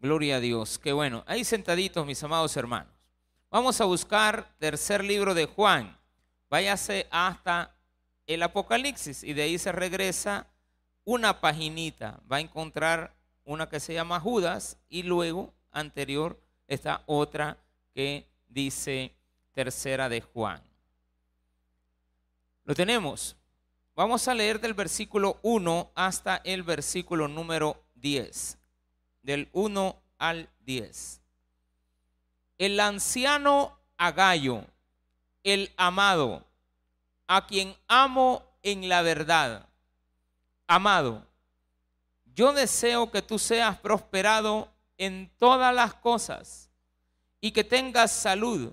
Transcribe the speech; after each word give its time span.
Gloria 0.00 0.36
a 0.36 0.40
Dios. 0.40 0.78
Qué 0.78 0.94
bueno. 0.94 1.22
Ahí 1.26 1.44
sentaditos, 1.44 2.06
mis 2.06 2.22
amados 2.22 2.56
hermanos. 2.56 2.90
Vamos 3.50 3.78
a 3.82 3.84
buscar 3.84 4.48
tercer 4.58 5.04
libro 5.04 5.34
de 5.34 5.44
Juan. 5.44 5.98
Váyase 6.48 7.06
hasta 7.10 7.76
el 8.26 8.42
Apocalipsis 8.42 9.22
y 9.22 9.34
de 9.34 9.42
ahí 9.42 9.58
se 9.58 9.72
regresa 9.72 10.46
una 11.04 11.42
paginita. 11.42 12.18
Va 12.32 12.36
a 12.36 12.40
encontrar 12.40 13.14
una 13.44 13.68
que 13.68 13.78
se 13.78 13.92
llama 13.92 14.20
Judas 14.20 14.78
y 14.88 15.02
luego 15.02 15.52
anterior 15.70 16.40
está 16.66 17.02
otra 17.04 17.58
que 17.92 18.26
dice 18.48 19.14
tercera 19.52 20.08
de 20.08 20.22
Juan. 20.22 20.62
Lo 22.64 22.74
tenemos. 22.74 23.36
Vamos 23.94 24.26
a 24.28 24.34
leer 24.34 24.60
del 24.60 24.72
versículo 24.72 25.38
1 25.42 25.92
hasta 25.94 26.40
el 26.44 26.62
versículo 26.62 27.28
número 27.28 27.84
10. 27.96 28.59
Del 29.22 29.48
1 29.52 29.96
al 30.18 30.48
10. 30.60 31.20
El 32.58 32.80
anciano 32.80 33.78
Agallo, 33.96 34.64
el 35.44 35.72
amado, 35.76 36.46
a 37.26 37.46
quien 37.46 37.76
amo 37.86 38.42
en 38.62 38.88
la 38.88 39.02
verdad. 39.02 39.68
Amado, 40.66 41.26
yo 42.34 42.52
deseo 42.52 43.10
que 43.10 43.22
tú 43.22 43.38
seas 43.38 43.78
prosperado 43.78 44.72
en 44.96 45.30
todas 45.38 45.74
las 45.74 45.94
cosas 45.94 46.70
y 47.40 47.52
que 47.52 47.64
tengas 47.64 48.12
salud, 48.12 48.72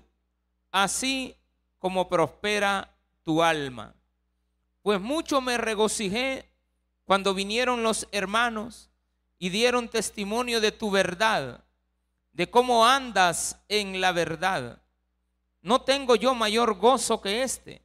así 0.70 1.36
como 1.78 2.08
prospera 2.08 2.94
tu 3.22 3.42
alma. 3.42 3.94
Pues 4.82 5.00
mucho 5.00 5.40
me 5.40 5.58
regocijé 5.58 6.50
cuando 7.04 7.34
vinieron 7.34 7.82
los 7.82 8.08
hermanos 8.12 8.87
y 9.38 9.50
dieron 9.50 9.88
testimonio 9.88 10.60
de 10.60 10.72
tu 10.72 10.90
verdad, 10.90 11.64
de 12.32 12.50
cómo 12.50 12.86
andas 12.86 13.60
en 13.68 14.00
la 14.00 14.12
verdad. 14.12 14.82
No 15.62 15.82
tengo 15.82 16.16
yo 16.16 16.34
mayor 16.34 16.74
gozo 16.74 17.20
que 17.20 17.42
este, 17.42 17.82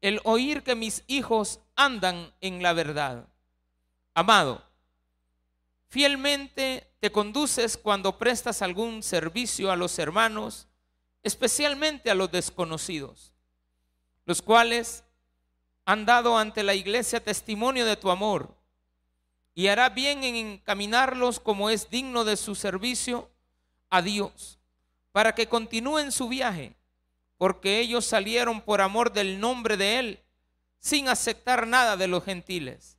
el 0.00 0.20
oír 0.24 0.62
que 0.62 0.74
mis 0.74 1.04
hijos 1.06 1.60
andan 1.74 2.32
en 2.40 2.62
la 2.62 2.72
verdad. 2.72 3.28
Amado, 4.14 4.62
fielmente 5.88 6.90
te 7.00 7.12
conduces 7.12 7.76
cuando 7.76 8.18
prestas 8.18 8.62
algún 8.62 9.02
servicio 9.02 9.70
a 9.70 9.76
los 9.76 9.98
hermanos, 9.98 10.68
especialmente 11.22 12.10
a 12.10 12.14
los 12.14 12.30
desconocidos, 12.30 13.32
los 14.24 14.42
cuales 14.42 15.04
han 15.84 16.06
dado 16.06 16.36
ante 16.36 16.62
la 16.62 16.74
iglesia 16.74 17.22
testimonio 17.22 17.86
de 17.86 17.96
tu 17.96 18.10
amor, 18.10 18.55
y 19.56 19.66
hará 19.66 19.88
bien 19.88 20.22
en 20.22 20.36
encaminarlos 20.36 21.40
como 21.40 21.68
es 21.68 21.90
digno 21.90 22.24
de 22.24 22.36
su 22.36 22.54
servicio 22.54 23.28
a 23.90 24.02
Dios, 24.02 24.60
para 25.10 25.34
que 25.34 25.48
continúen 25.48 26.12
su 26.12 26.28
viaje, 26.28 26.76
porque 27.36 27.80
ellos 27.80 28.06
salieron 28.06 28.60
por 28.60 28.80
amor 28.80 29.12
del 29.12 29.40
nombre 29.40 29.76
de 29.76 29.98
Él, 29.98 30.20
sin 30.78 31.08
aceptar 31.08 31.66
nada 31.66 31.96
de 31.96 32.06
los 32.06 32.22
gentiles 32.22 32.96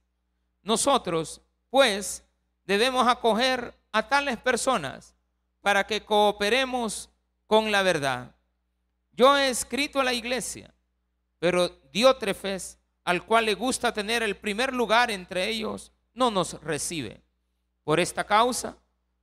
nosotros, 0.68 1.42
pues, 1.70 2.26
debemos 2.66 3.08
acoger 3.08 3.74
a 3.94 4.10
tales 4.10 4.38
personas 4.38 5.16
para 5.62 5.88
que 5.88 6.04
cooperemos 6.04 7.10
con 7.48 7.72
la 7.72 7.84
verdad. 7.84 8.36
Yo 9.14 9.38
he 9.38 9.48
escrito 9.48 10.02
a 10.02 10.04
la 10.04 10.14
iglesia, 10.14 10.76
pero 11.40 11.70
Diótrefes, 11.94 12.80
al 13.06 13.26
cual 13.26 13.46
le 13.46 13.54
gusta 13.54 13.94
tener 13.94 14.24
el 14.24 14.36
primer 14.36 14.74
lugar 14.74 15.10
entre 15.10 15.48
ellos, 15.48 15.94
no 16.18 16.32
nos 16.32 16.62
recibe. 16.62 17.22
Por 17.84 18.00
esta 18.00 18.26
causa, 18.26 18.76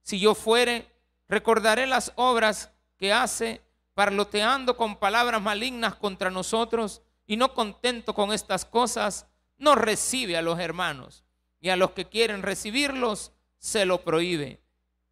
si 0.03 0.19
yo 0.19 0.35
fuere, 0.35 0.91
recordaré 1.29 1.87
las 1.87 2.13
obras 2.15 2.71
que 2.97 3.13
hace 3.13 3.61
parloteando 3.95 4.77
con 4.77 4.97
palabras 4.97 5.43
malignas 5.43 5.97
contra 5.97 6.31
nosotros 6.31 7.03
y 7.27 7.37
no 7.37 7.53
contento 7.53 8.15
con 8.15 8.33
estas 8.33 8.65
cosas, 8.65 9.27
no 9.59 9.75
recibe 9.75 10.37
a 10.37 10.43
los 10.43 10.59
hermanos 10.59 11.25
y 11.61 11.69
a 11.69 11.77
los 11.77 11.91
que 11.91 12.07
quieren 12.07 12.43
recibirlos 12.43 13.33
se 13.59 13.85
lo 13.85 14.03
prohíbe 14.03 14.63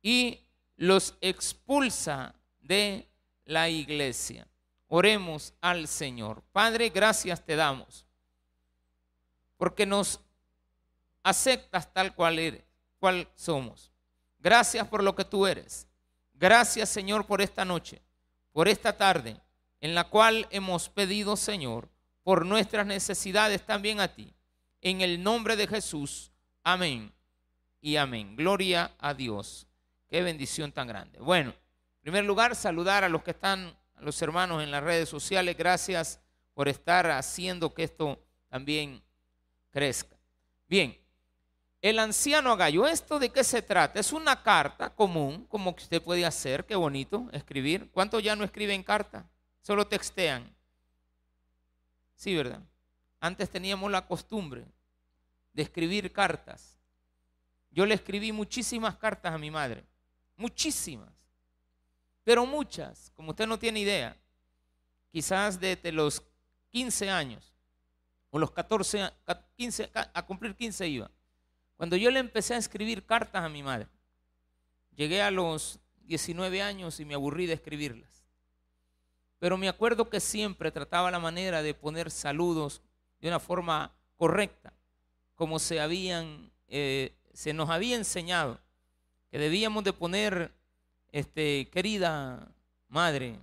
y 0.03 0.41
los 0.77 1.17
expulsa 1.21 2.35
de 2.61 3.09
la 3.45 3.69
iglesia. 3.69 4.47
Oremos 4.87 5.55
al 5.61 5.89
Señor. 5.89 6.43
Padre, 6.53 6.91
gracias 6.91 7.45
te 7.45 7.57
damos 7.57 8.07
porque 9.63 9.87
nos 9.87 10.19
aceptas 11.23 11.93
tal 11.93 12.15
cual 12.15 12.39
eres, 12.39 12.65
cual 12.99 13.29
somos. 13.35 13.93
Gracias 14.39 14.87
por 14.89 15.03
lo 15.03 15.15
que 15.15 15.25
tú 15.25 15.47
eres. 15.47 15.87
Gracias, 16.35 16.89
Señor, 16.89 17.27
por 17.27 17.41
esta 17.41 17.65
noche, 17.65 18.03
por 18.53 18.69
esta 18.69 18.97
tarde 18.97 19.41
en 19.83 19.97
la 19.97 20.05
cual 20.05 20.47
hemos 20.51 20.89
pedido, 20.89 21.37
Señor, 21.37 21.91
por 22.23 22.47
nuestras 22.47 22.87
necesidades 22.87 23.67
también 23.67 24.01
a 24.01 24.15
ti. 24.15 24.33
En 24.81 25.01
el 25.01 25.23
nombre 25.23 25.57
de 25.57 25.67
Jesús. 25.67 26.33
Amén 26.63 27.13
y 27.81 27.97
amén. 27.97 28.37
Gloria 28.37 28.93
a 28.99 29.13
Dios. 29.13 29.67
Qué 30.09 30.23
bendición 30.23 30.71
tan 30.71 30.87
grande. 30.87 31.19
Bueno, 31.19 31.51
en 31.51 32.01
primer 32.01 32.25
lugar, 32.25 32.55
saludar 32.55 33.03
a 33.03 33.09
los 33.09 33.25
que 33.25 33.33
están, 33.33 33.77
a 33.97 34.03
los 34.03 34.23
hermanos 34.23 34.63
en 34.63 34.71
las 34.71 34.85
redes 34.85 35.09
sociales. 35.09 35.57
Gracias 35.57 36.21
por 36.55 36.69
estar 36.69 37.11
haciendo 37.11 37.75
que 37.75 37.83
esto 37.83 38.25
también 38.49 39.03
crezca. 39.71 40.17
Bien, 40.69 40.97
el 41.83 41.99
anciano 41.99 42.53
Agallo, 42.53 42.87
¿esto 42.87 43.19
de 43.19 43.31
qué 43.31 43.43
se 43.43 43.61
trata? 43.61 43.99
Es 43.99 44.13
una 44.13 44.41
carta 44.41 44.95
común, 44.95 45.45
como 45.49 45.71
usted 45.71 46.01
puede 46.01 46.25
hacer, 46.25 46.65
qué 46.65 46.77
bonito, 46.77 47.29
escribir. 47.33 47.91
¿Cuántos 47.91 48.23
ya 48.23 48.37
no 48.37 48.45
escriben 48.45 48.85
carta? 48.85 49.29
Solo 49.63 49.85
textean. 49.89 50.49
Sí, 52.15 52.37
¿verdad? 52.37 52.63
Antes 53.19 53.51
teníamos 53.51 53.91
la 53.91 54.07
costumbre 54.07 54.65
de 55.53 55.63
escribir 55.63 56.13
cartas. 56.13 56.79
Yo 57.73 57.85
le 57.85 57.95
escribí 57.95 58.31
muchísimas 58.31 58.97
cartas 58.97 59.35
a 59.35 59.39
mi 59.39 59.51
madre, 59.51 59.85
muchísimas, 60.37 61.13
pero 62.23 62.47
muchas, 62.47 63.11
como 63.17 63.31
usted 63.31 63.47
no 63.49 63.59
tiene 63.59 63.81
idea, 63.81 64.17
quizás 65.11 65.59
desde 65.59 65.91
los 65.91 66.23
15 66.71 67.11
años 67.11 67.57
o 68.31 68.39
los 68.39 68.53
14, 68.53 69.11
15, 69.57 69.91
a 69.93 70.25
cumplir 70.25 70.55
15 70.55 70.87
iba. 70.87 71.11
Cuando 71.83 71.97
yo 71.97 72.13
le 72.13 72.21
empecé 72.21 72.55
a 72.55 72.59
escribir 72.59 73.05
cartas 73.05 73.43
a 73.43 73.49
mi 73.49 73.61
madre, 73.61 73.89
llegué 74.95 75.21
a 75.21 75.33
los 75.33 75.81
19 76.05 76.63
años 76.63 77.01
y 77.01 77.05
me 77.05 77.15
aburrí 77.15 77.47
de 77.47 77.55
escribirlas. 77.55 78.25
Pero 79.41 79.57
me 79.57 79.69
acuerdo 79.69 80.09
que 80.09 80.21
siempre 80.21 80.71
trataba 80.71 81.11
la 81.11 81.19
manera 81.19 81.61
de 81.61 81.75
poner 81.75 82.13
saludos 82.13 82.83
de 83.21 83.27
una 83.27 83.41
forma 83.41 83.91
correcta 84.17 84.73
como 85.35 85.59
se 85.59 85.81
habían, 85.81 86.53
eh, 86.69 87.17
se 87.35 87.53
nos 87.53 87.69
había 87.69 87.97
enseñado, 87.97 88.61
que 89.33 89.41
debíamos 89.41 89.83
de 89.83 89.93
poner, 89.93 90.53
este, 91.11 91.69
querida 91.71 92.47
madre 92.87 93.41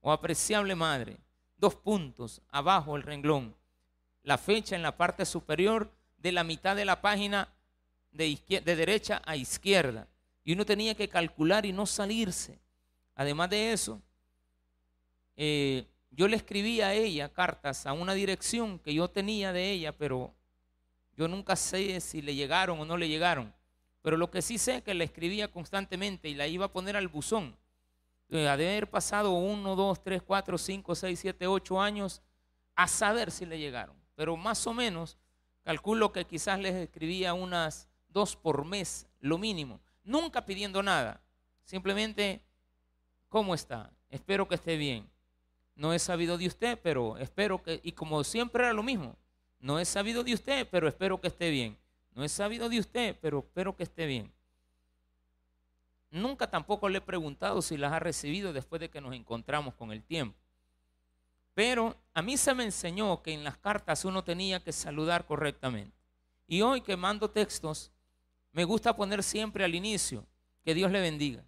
o 0.00 0.10
apreciable 0.10 0.74
madre, 0.74 1.18
dos 1.58 1.74
puntos 1.74 2.40
abajo 2.48 2.96
el 2.96 3.02
renglón, 3.02 3.54
la 4.22 4.38
fecha 4.38 4.74
en 4.74 4.80
la 4.80 4.96
parte 4.96 5.26
superior 5.26 5.92
de 6.16 6.32
la 6.32 6.44
mitad 6.44 6.76
de 6.76 6.86
la 6.86 7.02
página 7.02 7.53
de, 8.14 8.38
de 8.48 8.76
derecha 8.76 9.20
a 9.26 9.36
izquierda. 9.36 10.08
Y 10.42 10.54
uno 10.54 10.64
tenía 10.64 10.94
que 10.94 11.08
calcular 11.08 11.66
y 11.66 11.72
no 11.72 11.84
salirse. 11.84 12.58
Además 13.14 13.50
de 13.50 13.72
eso, 13.72 14.00
eh, 15.36 15.86
yo 16.10 16.28
le 16.28 16.36
escribí 16.36 16.80
a 16.80 16.94
ella 16.94 17.28
cartas 17.28 17.86
a 17.86 17.92
una 17.92 18.14
dirección 18.14 18.78
que 18.78 18.94
yo 18.94 19.08
tenía 19.08 19.52
de 19.52 19.70
ella, 19.70 19.92
pero 19.92 20.32
yo 21.16 21.28
nunca 21.28 21.56
sé 21.56 22.00
si 22.00 22.22
le 22.22 22.34
llegaron 22.34 22.80
o 22.80 22.84
no 22.84 22.96
le 22.96 23.08
llegaron, 23.08 23.52
pero 24.02 24.16
lo 24.16 24.30
que 24.30 24.42
sí 24.42 24.58
sé 24.58 24.76
es 24.76 24.82
que 24.82 24.94
la 24.94 25.04
escribía 25.04 25.48
constantemente 25.48 26.28
y 26.28 26.34
la 26.34 26.46
iba 26.46 26.66
a 26.66 26.72
poner 26.72 26.96
al 26.96 27.08
buzón. 27.08 27.56
Eh, 28.30 28.48
ha 28.48 28.56
de 28.56 28.68
haber 28.68 28.90
pasado 28.90 29.32
uno, 29.32 29.76
dos, 29.76 30.02
tres, 30.02 30.22
cuatro, 30.22 30.58
cinco, 30.58 30.94
seis, 30.94 31.20
siete, 31.20 31.46
ocho 31.46 31.80
años 31.80 32.22
a 32.74 32.88
saber 32.88 33.30
si 33.30 33.46
le 33.46 33.58
llegaron. 33.58 33.96
Pero 34.14 34.36
más 34.36 34.66
o 34.66 34.74
menos 34.74 35.16
calculo 35.62 36.12
que 36.12 36.24
quizás 36.24 36.58
les 36.58 36.74
escribía 36.74 37.34
unas 37.34 37.88
dos 38.14 38.36
por 38.36 38.64
mes, 38.64 39.06
lo 39.20 39.36
mínimo. 39.36 39.80
Nunca 40.04 40.46
pidiendo 40.46 40.82
nada. 40.82 41.20
Simplemente, 41.64 42.42
¿cómo 43.28 43.54
está? 43.54 43.90
Espero 44.08 44.48
que 44.48 44.54
esté 44.54 44.78
bien. 44.78 45.10
No 45.74 45.92
he 45.92 45.98
sabido 45.98 46.38
de 46.38 46.46
usted, 46.46 46.78
pero 46.82 47.18
espero 47.18 47.62
que, 47.62 47.80
y 47.82 47.92
como 47.92 48.22
siempre 48.24 48.62
era 48.62 48.72
lo 48.72 48.82
mismo, 48.82 49.16
no 49.58 49.78
he 49.80 49.84
sabido 49.84 50.22
de 50.22 50.32
usted, 50.32 50.68
pero 50.70 50.88
espero 50.88 51.20
que 51.20 51.28
esté 51.28 51.50
bien. 51.50 51.76
No 52.14 52.22
he 52.22 52.28
sabido 52.28 52.68
de 52.68 52.78
usted, 52.78 53.18
pero 53.20 53.40
espero 53.40 53.76
que 53.76 53.82
esté 53.82 54.06
bien. 54.06 54.32
Nunca 56.10 56.48
tampoco 56.48 56.88
le 56.88 56.98
he 56.98 57.00
preguntado 57.00 57.60
si 57.60 57.76
las 57.76 57.92
ha 57.92 57.98
recibido 57.98 58.52
después 58.52 58.78
de 58.78 58.88
que 58.88 59.00
nos 59.00 59.14
encontramos 59.14 59.74
con 59.74 59.90
el 59.90 60.04
tiempo. 60.04 60.38
Pero 61.54 61.96
a 62.12 62.22
mí 62.22 62.36
se 62.36 62.54
me 62.54 62.64
enseñó 62.64 63.20
que 63.22 63.32
en 63.32 63.42
las 63.42 63.58
cartas 63.58 64.04
uno 64.04 64.22
tenía 64.22 64.62
que 64.62 64.72
saludar 64.72 65.26
correctamente. 65.26 65.96
Y 66.46 66.60
hoy 66.60 66.82
que 66.82 66.96
mando 66.96 67.30
textos, 67.30 67.90
me 68.54 68.62
gusta 68.64 68.94
poner 68.94 69.22
siempre 69.24 69.64
al 69.64 69.74
inicio, 69.74 70.24
que 70.64 70.74
Dios 70.74 70.90
le 70.92 71.00
bendiga. 71.00 71.44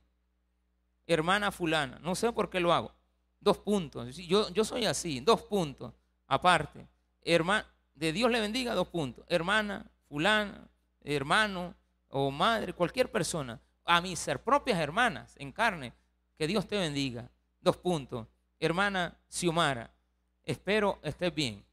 Hermana 1.07 1.53
fulana, 1.53 2.01
no 2.01 2.17
sé 2.17 2.33
por 2.33 2.51
qué 2.51 2.59
lo 2.59 2.73
hago. 2.73 2.93
Dos 3.39 3.59
puntos. 3.59 4.17
Yo, 4.17 4.51
yo 4.51 4.65
soy 4.65 4.87
así, 4.87 5.21
dos 5.21 5.41
puntos. 5.43 5.95
Aparte, 6.27 6.89
hermana, 7.23 7.65
de 7.95 8.13
Dios 8.13 8.29
le 8.29 8.41
bendiga, 8.41 8.75
dos 8.75 8.89
puntos. 8.89 9.25
Hermana, 9.29 9.89
fulana, 10.09 10.69
hermano 11.05 11.77
o 12.09 12.33
madre, 12.33 12.73
cualquier 12.73 13.11
persona. 13.11 13.61
A 13.85 14.01
mis 14.01 14.19
ser 14.19 14.43
propias 14.43 14.81
hermanas 14.81 15.37
en 15.39 15.53
carne, 15.53 15.93
que 16.37 16.49
Dios 16.49 16.67
te 16.67 16.77
bendiga. 16.77 17.31
Dos 17.61 17.77
puntos. 17.77 18.27
Hermana 18.59 19.17
Xiomara, 19.29 19.95
espero 20.43 20.99
estés 21.05 21.33
bien. 21.33 21.65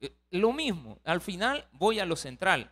Eh, 0.00 0.14
lo 0.32 0.52
mismo, 0.52 0.98
al 1.02 1.22
final 1.22 1.66
voy 1.72 1.98
a 1.98 2.04
lo 2.04 2.14
central. 2.14 2.70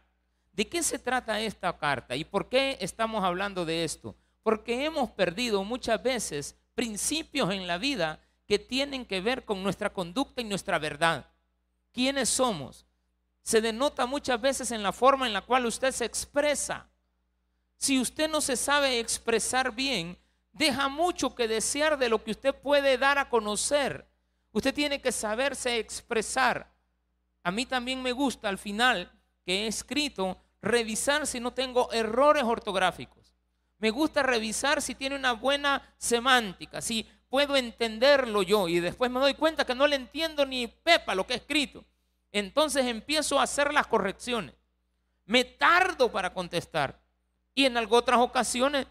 ¿De 0.60 0.68
qué 0.68 0.82
se 0.82 0.98
trata 0.98 1.40
esta 1.40 1.78
carta 1.78 2.14
y 2.14 2.22
por 2.22 2.50
qué 2.50 2.76
estamos 2.82 3.24
hablando 3.24 3.64
de 3.64 3.82
esto? 3.82 4.14
Porque 4.42 4.84
hemos 4.84 5.10
perdido 5.10 5.64
muchas 5.64 6.02
veces 6.02 6.54
principios 6.74 7.50
en 7.54 7.66
la 7.66 7.78
vida 7.78 8.20
que 8.46 8.58
tienen 8.58 9.06
que 9.06 9.22
ver 9.22 9.46
con 9.46 9.62
nuestra 9.62 9.90
conducta 9.90 10.42
y 10.42 10.44
nuestra 10.44 10.78
verdad. 10.78 11.26
¿Quiénes 11.94 12.28
somos? 12.28 12.84
Se 13.40 13.62
denota 13.62 14.04
muchas 14.04 14.38
veces 14.38 14.70
en 14.70 14.82
la 14.82 14.92
forma 14.92 15.26
en 15.26 15.32
la 15.32 15.40
cual 15.40 15.64
usted 15.64 15.92
se 15.92 16.04
expresa. 16.04 16.90
Si 17.78 17.98
usted 17.98 18.28
no 18.28 18.42
se 18.42 18.58
sabe 18.58 19.00
expresar 19.00 19.74
bien, 19.74 20.18
deja 20.52 20.88
mucho 20.88 21.34
que 21.34 21.48
desear 21.48 21.96
de 21.98 22.10
lo 22.10 22.22
que 22.22 22.32
usted 22.32 22.54
puede 22.54 22.98
dar 22.98 23.16
a 23.16 23.30
conocer. 23.30 24.06
Usted 24.52 24.74
tiene 24.74 25.00
que 25.00 25.10
saberse 25.10 25.78
expresar. 25.78 26.70
A 27.44 27.50
mí 27.50 27.64
también 27.64 28.02
me 28.02 28.12
gusta 28.12 28.50
al 28.50 28.58
final 28.58 29.10
que 29.46 29.64
he 29.64 29.66
escrito 29.66 30.36
revisar 30.62 31.26
si 31.26 31.40
no 31.40 31.52
tengo 31.52 31.92
errores 31.92 32.44
ortográficos. 32.44 33.34
Me 33.78 33.90
gusta 33.90 34.22
revisar 34.22 34.82
si 34.82 34.94
tiene 34.94 35.16
una 35.16 35.32
buena 35.32 35.94
semántica, 35.96 36.80
si 36.82 37.06
puedo 37.28 37.56
entenderlo 37.56 38.42
yo 38.42 38.68
y 38.68 38.80
después 38.80 39.10
me 39.10 39.20
doy 39.20 39.34
cuenta 39.34 39.64
que 39.64 39.74
no 39.74 39.86
le 39.86 39.96
entiendo 39.96 40.44
ni 40.44 40.66
pepa 40.66 41.14
lo 41.14 41.26
que 41.26 41.34
he 41.34 41.36
escrito. 41.36 41.84
Entonces 42.32 42.86
empiezo 42.86 43.40
a 43.40 43.44
hacer 43.44 43.72
las 43.72 43.86
correcciones. 43.86 44.54
Me 45.24 45.44
tardo 45.44 46.10
para 46.12 46.34
contestar. 46.34 47.00
Y 47.54 47.64
en 47.64 47.76
otras 47.76 48.20
ocasiones, 48.20 48.86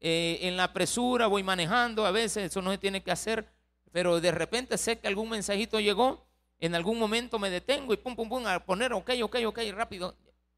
eh, 0.00 0.38
en 0.42 0.56
la 0.56 0.72
presura, 0.72 1.26
voy 1.26 1.42
manejando, 1.42 2.06
a 2.06 2.10
veces 2.10 2.50
eso 2.50 2.62
no 2.62 2.70
se 2.70 2.78
tiene 2.78 3.02
que 3.02 3.10
hacer, 3.10 3.46
pero 3.92 4.20
de 4.20 4.30
repente 4.30 4.78
sé 4.78 4.98
que 4.98 5.08
algún 5.08 5.28
mensajito 5.28 5.80
llegó, 5.80 6.26
en 6.58 6.74
algún 6.74 6.98
momento 6.98 7.38
me 7.38 7.50
detengo 7.50 7.92
y 7.92 7.96
pum, 7.96 8.16
pum, 8.16 8.28
pum, 8.28 8.46
a 8.46 8.60
poner 8.64 8.92
ok, 8.92 9.10
ok, 9.22 9.36
ok, 9.46 9.58
rápido, 9.72 10.14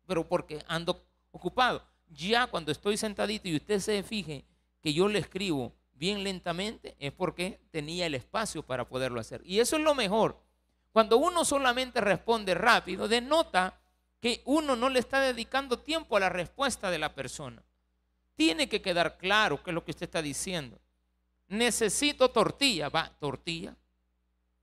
pero 0.06 0.28
porque 0.28 0.64
ando 0.68 1.04
ocupado. 1.30 1.82
Ya 2.08 2.46
cuando 2.46 2.72
estoy 2.72 2.96
sentadito 2.96 3.48
y 3.48 3.56
usted 3.56 3.78
se 3.80 4.02
fije 4.02 4.44
que 4.82 4.92
yo 4.92 5.08
le 5.08 5.18
escribo 5.18 5.72
bien 5.94 6.24
lentamente, 6.24 6.96
es 6.98 7.12
porque 7.12 7.60
tenía 7.70 8.06
el 8.06 8.14
espacio 8.14 8.62
para 8.62 8.88
poderlo 8.88 9.20
hacer. 9.20 9.40
Y 9.44 9.60
eso 9.60 9.76
es 9.76 9.82
lo 9.82 9.94
mejor. 9.94 10.36
Cuando 10.92 11.16
uno 11.16 11.44
solamente 11.44 12.00
responde 12.00 12.54
rápido, 12.54 13.08
denota 13.08 13.78
que 14.20 14.42
uno 14.44 14.76
no 14.76 14.88
le 14.88 14.98
está 14.98 15.20
dedicando 15.20 15.78
tiempo 15.78 16.16
a 16.16 16.20
la 16.20 16.28
respuesta 16.28 16.90
de 16.90 16.98
la 16.98 17.14
persona. 17.14 17.62
Tiene 18.36 18.68
que 18.68 18.82
quedar 18.82 19.16
claro 19.16 19.62
qué 19.62 19.70
es 19.70 19.74
lo 19.74 19.84
que 19.84 19.92
usted 19.92 20.04
está 20.04 20.22
diciendo. 20.22 20.80
Necesito 21.48 22.30
tortilla, 22.30 22.88
va, 22.88 23.10
tortilla. 23.18 23.76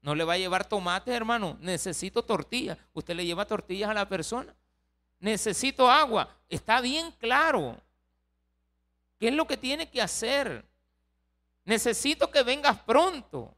No 0.02 0.16
le 0.16 0.24
va 0.24 0.34
a 0.34 0.38
llevar 0.38 0.68
tomates, 0.68 1.14
hermano. 1.14 1.58
Necesito 1.62 2.24
tortilla. 2.24 2.78
Usted 2.94 3.16
le 3.16 3.26
lleva 3.26 3.46
tortillas 3.46 3.90
a 3.90 3.94
la 3.94 4.08
persona. 4.08 4.56
Necesito 5.20 5.90
agua. 5.90 6.36
Está 6.48 6.82
bien 6.82 7.12
claro. 7.20 7.78
¿Qué 9.20 9.28
es 9.28 9.34
lo 9.34 9.46
que 9.46 9.58
tiene 9.58 9.90
que 9.90 10.02
hacer? 10.02 10.66
Necesito 11.66 12.32
que 12.32 12.44
vengas 12.44 12.80
pronto. 12.80 13.56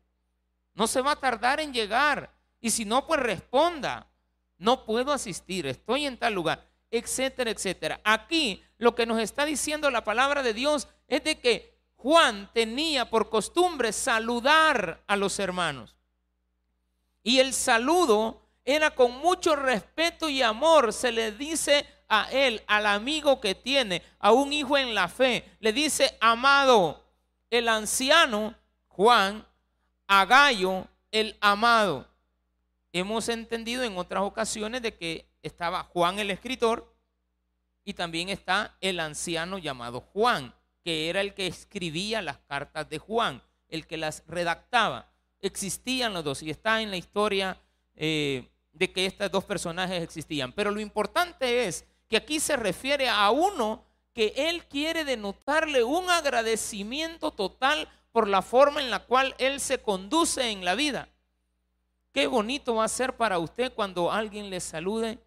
No 0.74 0.88
se 0.88 1.02
va 1.02 1.12
a 1.12 1.20
tardar 1.20 1.60
en 1.60 1.74
llegar. 1.74 2.34
Y 2.60 2.72
si 2.72 2.86
no, 2.86 3.06
pues 3.06 3.20
responda. 3.20 4.08
No 4.58 4.86
puedo 4.86 5.14
asistir. 5.14 5.68
Estoy 5.68 6.06
en 6.06 6.18
tal 6.18 6.34
lugar. 6.34 6.68
Etcétera, 6.90 7.52
etcétera. 7.52 8.02
Aquí 8.04 8.64
lo 8.78 8.96
que 8.96 9.06
nos 9.06 9.20
está 9.20 9.46
diciendo 9.46 9.90
la 9.92 10.04
palabra 10.04 10.44
de 10.44 10.54
Dios 10.54 10.88
es 11.08 11.24
de 11.24 11.40
que 11.40 11.80
Juan 11.96 12.52
tenía 12.54 13.10
por 13.10 13.30
costumbre 13.30 13.94
saludar 13.94 15.04
a 15.06 15.16
los 15.16 15.38
hermanos. 15.38 15.96
Y 17.24 17.40
el 17.40 17.54
saludo 17.54 18.42
era 18.66 18.92
con 18.92 19.18
mucho 19.20 19.56
respeto 19.56 20.30
y 20.30 20.42
amor. 20.42 20.94
Se 20.94 21.12
le 21.12 21.32
dice 21.32 21.86
a 22.08 22.30
él, 22.32 22.62
al 22.68 22.86
amigo 22.86 23.40
que 23.40 23.56
tiene, 23.56 24.02
a 24.20 24.32
un 24.32 24.54
hijo 24.54 24.78
en 24.78 24.94
la 24.94 25.08
fe, 25.08 25.50
le 25.60 25.74
dice, 25.74 26.18
amado, 26.20 27.06
el 27.50 27.68
anciano 27.68 28.56
Juan, 28.88 29.46
a 30.08 30.26
Gallo, 30.26 30.88
el 31.12 31.38
amado. 31.42 32.08
Hemos 32.94 33.30
entendido 33.30 33.84
en 33.84 33.98
otras 33.98 34.24
ocasiones 34.24 34.82
de 34.82 34.96
que 34.96 35.26
estaba 35.42 35.84
Juan 35.84 36.20
el 36.20 36.30
escritor 36.30 36.94
y 37.84 37.94
también 37.94 38.30
está 38.30 38.78
el 38.82 39.00
anciano 39.00 39.58
llamado 39.58 40.02
Juan, 40.02 40.54
que 40.84 41.10
era 41.10 41.22
el 41.22 41.34
que 41.34 41.48
escribía 41.48 42.22
las 42.22 42.38
cartas 42.40 42.90
de 42.90 42.98
Juan, 42.98 43.42
el 43.70 43.88
que 43.88 43.98
las 43.98 44.24
redactaba 44.28 45.12
existían 45.42 46.14
los 46.14 46.24
dos 46.24 46.44
y 46.44 46.50
está 46.50 46.82
en 46.82 46.92
la 46.92 46.98
historia 46.98 47.58
eh, 47.96 48.48
de 48.74 48.92
que 48.92 49.06
estos 49.06 49.32
dos 49.32 49.44
personajes 49.44 50.02
existían. 50.02 50.52
Pero 50.54 50.72
lo 50.72 50.80
importante 50.80 51.66
es 51.66 51.86
que 52.08 52.18
aquí 52.18 52.40
se 52.40 52.56
refiere 52.56 53.10
a 53.10 53.30
uno 53.32 53.84
que 54.14 54.34
él 54.36 54.66
quiere 54.68 55.06
denotarle 55.06 55.84
un 55.84 56.10
agradecimiento 56.10 57.32
total 57.32 57.88
por 58.12 58.28
la 58.28 58.42
forma 58.42 58.82
en 58.82 58.90
la 58.90 59.06
cual 59.06 59.36
él 59.38 59.60
se 59.60 59.82
conduce 59.82 60.52
en 60.52 60.66
la 60.66 60.76
vida. 60.76 61.10
Qué 62.12 62.28
bonito 62.28 62.76
va 62.76 62.86
a 62.86 62.90
ser 62.90 63.16
para 63.16 63.40
usted 63.40 63.74
cuando 63.74 64.12
alguien 64.12 64.50
le 64.50 64.60
salude 64.60 65.20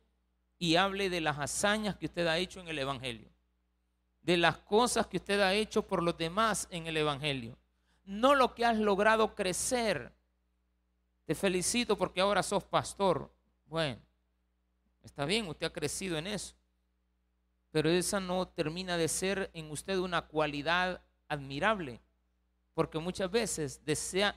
y 0.58 0.76
hable 0.76 1.08
de 1.08 1.20
las 1.20 1.38
hazañas 1.38 1.96
que 1.96 2.06
usted 2.06 2.26
ha 2.26 2.38
hecho 2.38 2.60
en 2.60 2.68
el 2.68 2.78
Evangelio, 2.78 3.28
de 4.20 4.36
las 4.36 4.58
cosas 4.58 5.06
que 5.06 5.16
usted 5.16 5.40
ha 5.40 5.54
hecho 5.54 5.86
por 5.86 6.02
los 6.02 6.18
demás 6.18 6.68
en 6.70 6.86
el 6.86 6.96
Evangelio 6.98 7.56
no 8.04 8.34
lo 8.34 8.54
que 8.54 8.64
has 8.64 8.78
logrado 8.78 9.34
crecer. 9.34 10.12
Te 11.24 11.34
felicito 11.34 11.96
porque 11.96 12.20
ahora 12.20 12.42
sos 12.42 12.64
pastor. 12.64 13.30
Bueno, 13.74 14.00
está 15.02 15.24
bien, 15.24 15.48
usted 15.48 15.66
ha 15.66 15.72
crecido 15.72 16.16
en 16.16 16.28
eso. 16.28 16.54
Pero 17.72 17.90
esa 17.90 18.20
no 18.20 18.46
termina 18.46 18.96
de 18.96 19.08
ser 19.08 19.50
en 19.52 19.68
usted 19.72 19.98
una 19.98 20.28
cualidad 20.28 21.02
admirable. 21.26 22.00
Porque 22.72 23.00
muchas 23.00 23.28
veces 23.32 23.80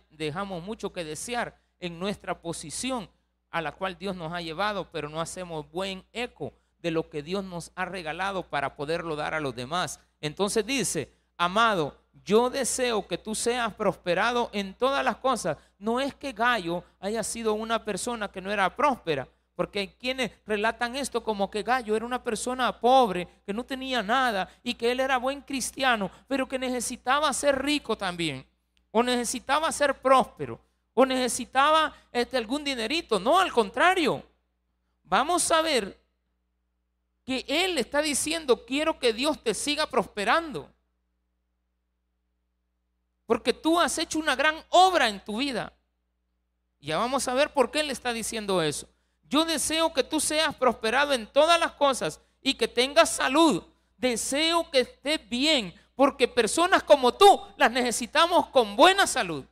dejamos 0.10 0.64
mucho 0.64 0.92
que 0.92 1.04
desear 1.04 1.56
en 1.80 2.00
nuestra 2.00 2.42
posición 2.42 3.12
a 3.52 3.62
la 3.62 3.74
cual 3.74 3.96
Dios 4.00 4.16
nos 4.16 4.34
ha 4.34 4.42
llevado, 4.42 4.90
pero 4.92 5.08
no 5.08 5.22
hacemos 5.22 5.70
buen 5.70 6.04
eco 6.14 6.56
de 6.80 6.90
lo 6.90 7.08
que 7.08 7.22
Dios 7.22 7.44
nos 7.44 7.72
ha 7.76 7.86
regalado 7.86 8.42
para 8.42 8.76
poderlo 8.76 9.16
dar 9.16 9.36
a 9.36 9.40
los 9.40 9.56
demás. 9.56 10.00
Entonces 10.20 10.66
dice, 10.66 11.14
amado, 11.38 11.96
yo 12.24 12.50
deseo 12.50 13.08
que 13.08 13.20
tú 13.20 13.36
seas 13.36 13.72
prosperado 13.76 14.50
en 14.52 14.74
todas 14.74 15.06
las 15.06 15.18
cosas. 15.18 15.58
No 15.80 16.00
es 16.00 16.16
que 16.16 16.32
Gallo 16.32 16.84
haya 17.00 17.24
sido 17.24 17.54
una 17.54 17.84
persona 17.84 18.32
que 18.32 18.42
no 18.42 18.52
era 18.52 18.76
próspera, 18.76 19.28
porque 19.56 19.80
hay 19.80 19.88
quienes 19.88 20.32
relatan 20.46 20.96
esto 20.96 21.24
como 21.24 21.50
que 21.50 21.64
Gallo 21.64 21.96
era 21.96 22.06
una 22.06 22.24
persona 22.24 22.80
pobre, 22.80 23.28
que 23.46 23.54
no 23.54 23.64
tenía 23.64 24.04
nada 24.04 24.50
y 24.64 24.74
que 24.74 24.92
él 24.92 25.00
era 25.00 25.18
buen 25.18 25.42
cristiano, 25.42 26.12
pero 26.28 26.48
que 26.48 26.60
necesitaba 26.60 27.32
ser 27.34 27.62
rico 27.64 27.98
también, 27.98 28.46
o 28.92 29.04
necesitaba 29.04 29.72
ser 29.72 30.00
próspero, 30.00 30.60
o 30.94 31.06
necesitaba 31.06 31.94
este, 32.12 32.38
algún 32.38 32.64
dinerito. 32.64 33.20
No, 33.20 33.40
al 33.40 33.52
contrario. 33.52 34.24
Vamos 35.04 35.52
a 35.52 35.62
ver 35.62 35.96
que 37.24 37.46
él 37.48 37.78
está 37.78 38.02
diciendo, 38.02 38.66
quiero 38.66 38.98
que 38.98 39.14
Dios 39.14 39.42
te 39.44 39.54
siga 39.54 39.86
prosperando. 39.88 40.72
Porque 43.28 43.54
tú 43.54 43.80
has 43.80 43.96
hecho 44.00 44.18
una 44.18 44.36
gran 44.36 44.56
obra 44.70 45.08
en 45.08 45.24
tu 45.24 45.38
vida. 45.38 45.72
Ya 46.80 46.98
vamos 46.98 47.28
a 47.28 47.36
ver 47.36 47.54
por 47.54 47.70
qué 47.70 47.84
le 47.84 47.94
está 47.94 48.12
diciendo 48.14 48.64
eso. 48.64 48.90
Yo 49.30 49.46
deseo 49.46 49.94
que 49.94 50.04
tú 50.04 50.20
seas 50.20 50.56
prosperado 50.56 51.14
en 51.14 51.28
todas 51.28 51.60
las 51.60 51.74
cosas 51.74 52.20
y 52.42 52.56
que 52.56 52.68
tengas 52.68 53.12
salud. 53.12 53.62
Deseo 53.98 54.72
que 54.72 54.80
estés 54.80 55.28
bien, 55.28 55.74
porque 55.96 56.28
personas 56.28 56.84
como 56.84 57.14
tú 57.14 57.42
las 57.58 57.70
necesitamos 57.70 58.48
con 58.48 58.76
buena 58.76 59.06
salud. 59.06 59.44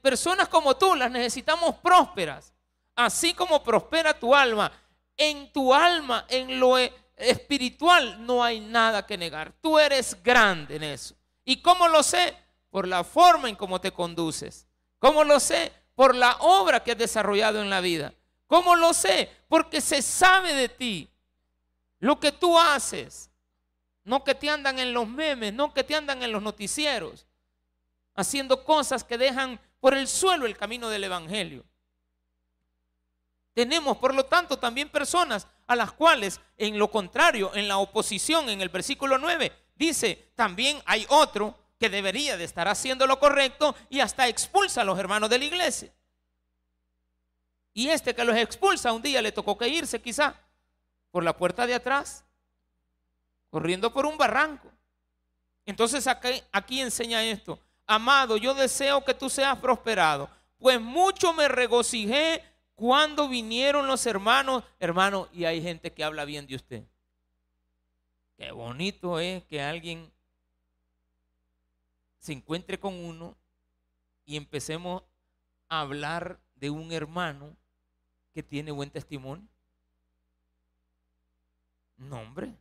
Personas 0.00 0.48
como 0.48 0.76
tú 0.76 0.94
las 0.94 1.10
necesitamos 1.10 1.76
prósperas, 1.76 2.52
así 2.96 3.34
como 3.34 3.62
prospera 3.62 4.18
tu 4.18 4.34
alma. 4.34 4.72
En 5.16 5.52
tu 5.52 5.74
alma, 5.74 6.24
en 6.28 6.58
lo 6.58 6.78
espiritual, 7.16 8.24
no 8.24 8.42
hay 8.42 8.60
nada 8.60 9.06
que 9.06 9.18
negar. 9.18 9.52
Tú 9.60 9.78
eres 9.78 10.16
grande 10.22 10.76
en 10.76 10.84
eso. 10.84 11.14
¿Y 11.44 11.62
cómo 11.62 11.88
lo 11.88 12.02
sé? 12.02 12.36
Por 12.70 12.88
la 12.88 13.04
forma 13.04 13.48
en 13.48 13.56
cómo 13.56 13.80
te 13.80 13.92
conduces. 13.92 14.66
¿Cómo 14.98 15.24
lo 15.24 15.40
sé? 15.40 15.72
Por 15.94 16.14
la 16.14 16.36
obra 16.40 16.82
que 16.82 16.92
has 16.92 16.98
desarrollado 16.98 17.60
en 17.60 17.70
la 17.70 17.80
vida. 17.80 18.14
¿Cómo 18.46 18.76
lo 18.76 18.94
sé? 18.94 19.30
Porque 19.48 19.80
se 19.80 20.02
sabe 20.02 20.54
de 20.54 20.68
ti 20.68 21.10
lo 21.98 22.18
que 22.18 22.32
tú 22.32 22.58
haces. 22.58 23.30
no 24.04 24.24
que 24.24 24.34
te 24.34 24.50
andan 24.50 24.78
en 24.78 24.92
los 24.92 25.06
memes, 25.06 25.52
no 25.52 25.72
que 25.72 25.84
te 25.84 25.94
andan 25.94 26.22
en 26.24 26.32
los 26.32 26.42
noticieros, 26.42 27.24
haciendo 28.14 28.64
cosas 28.64 29.04
que 29.04 29.16
dejan 29.16 29.60
por 29.78 29.94
el 29.94 30.08
suelo 30.08 30.46
el 30.46 30.56
camino 30.56 30.88
del 30.88 31.04
Evangelio. 31.04 31.64
Tenemos, 33.54 33.98
por 33.98 34.14
lo 34.14 34.24
tanto, 34.24 34.58
también 34.58 34.88
personas 34.88 35.46
a 35.66 35.76
las 35.76 35.92
cuales, 35.92 36.40
en 36.56 36.78
lo 36.78 36.90
contrario, 36.90 37.54
en 37.54 37.68
la 37.68 37.78
oposición, 37.78 38.48
en 38.48 38.60
el 38.60 38.70
versículo 38.70 39.18
9, 39.18 39.52
dice, 39.86 40.30
también 40.34 40.80
hay 40.86 41.06
otro 41.08 41.58
que 41.78 41.90
debería 41.90 42.36
de 42.36 42.44
estar 42.44 42.68
haciendo 42.68 43.06
lo 43.06 43.18
correcto 43.18 43.74
y 43.90 44.00
hasta 44.00 44.28
expulsa 44.28 44.82
a 44.82 44.84
los 44.84 44.98
hermanos 44.98 45.28
de 45.28 45.38
la 45.38 45.44
iglesia. 45.44 45.92
Y 47.74 47.88
este 47.88 48.14
que 48.14 48.24
los 48.24 48.36
expulsa 48.36 48.92
un 48.92 49.02
día 49.02 49.20
le 49.20 49.32
tocó 49.32 49.58
que 49.58 49.68
irse 49.68 50.00
quizá 50.00 50.34
por 51.10 51.24
la 51.24 51.36
puerta 51.36 51.66
de 51.66 51.74
atrás, 51.74 52.24
corriendo 53.50 53.92
por 53.92 54.06
un 54.06 54.16
barranco. 54.16 54.68
Entonces 55.66 56.06
aquí, 56.06 56.42
aquí 56.52 56.80
enseña 56.80 57.24
esto. 57.24 57.58
Amado, 57.86 58.36
yo 58.36 58.54
deseo 58.54 59.04
que 59.04 59.14
tú 59.14 59.28
seas 59.28 59.58
prosperado, 59.58 60.30
pues 60.58 60.80
mucho 60.80 61.32
me 61.32 61.48
regocijé 61.48 62.44
cuando 62.76 63.28
vinieron 63.28 63.86
los 63.86 64.06
hermanos, 64.06 64.62
hermano, 64.78 65.28
y 65.32 65.44
hay 65.44 65.60
gente 65.60 65.92
que 65.92 66.04
habla 66.04 66.24
bien 66.24 66.46
de 66.46 66.54
usted. 66.54 66.84
Qué 68.42 68.50
bonito 68.50 69.20
es 69.20 69.44
que 69.44 69.62
alguien 69.62 70.10
se 72.18 72.32
encuentre 72.32 72.76
con 72.76 72.92
uno 72.92 73.36
y 74.26 74.36
empecemos 74.36 75.04
a 75.68 75.82
hablar 75.82 76.40
de 76.56 76.68
un 76.68 76.90
hermano 76.90 77.56
que 78.34 78.42
tiene 78.42 78.72
buen 78.72 78.90
testimonio. 78.90 79.46
No, 81.96 82.20
hombre. 82.20 82.52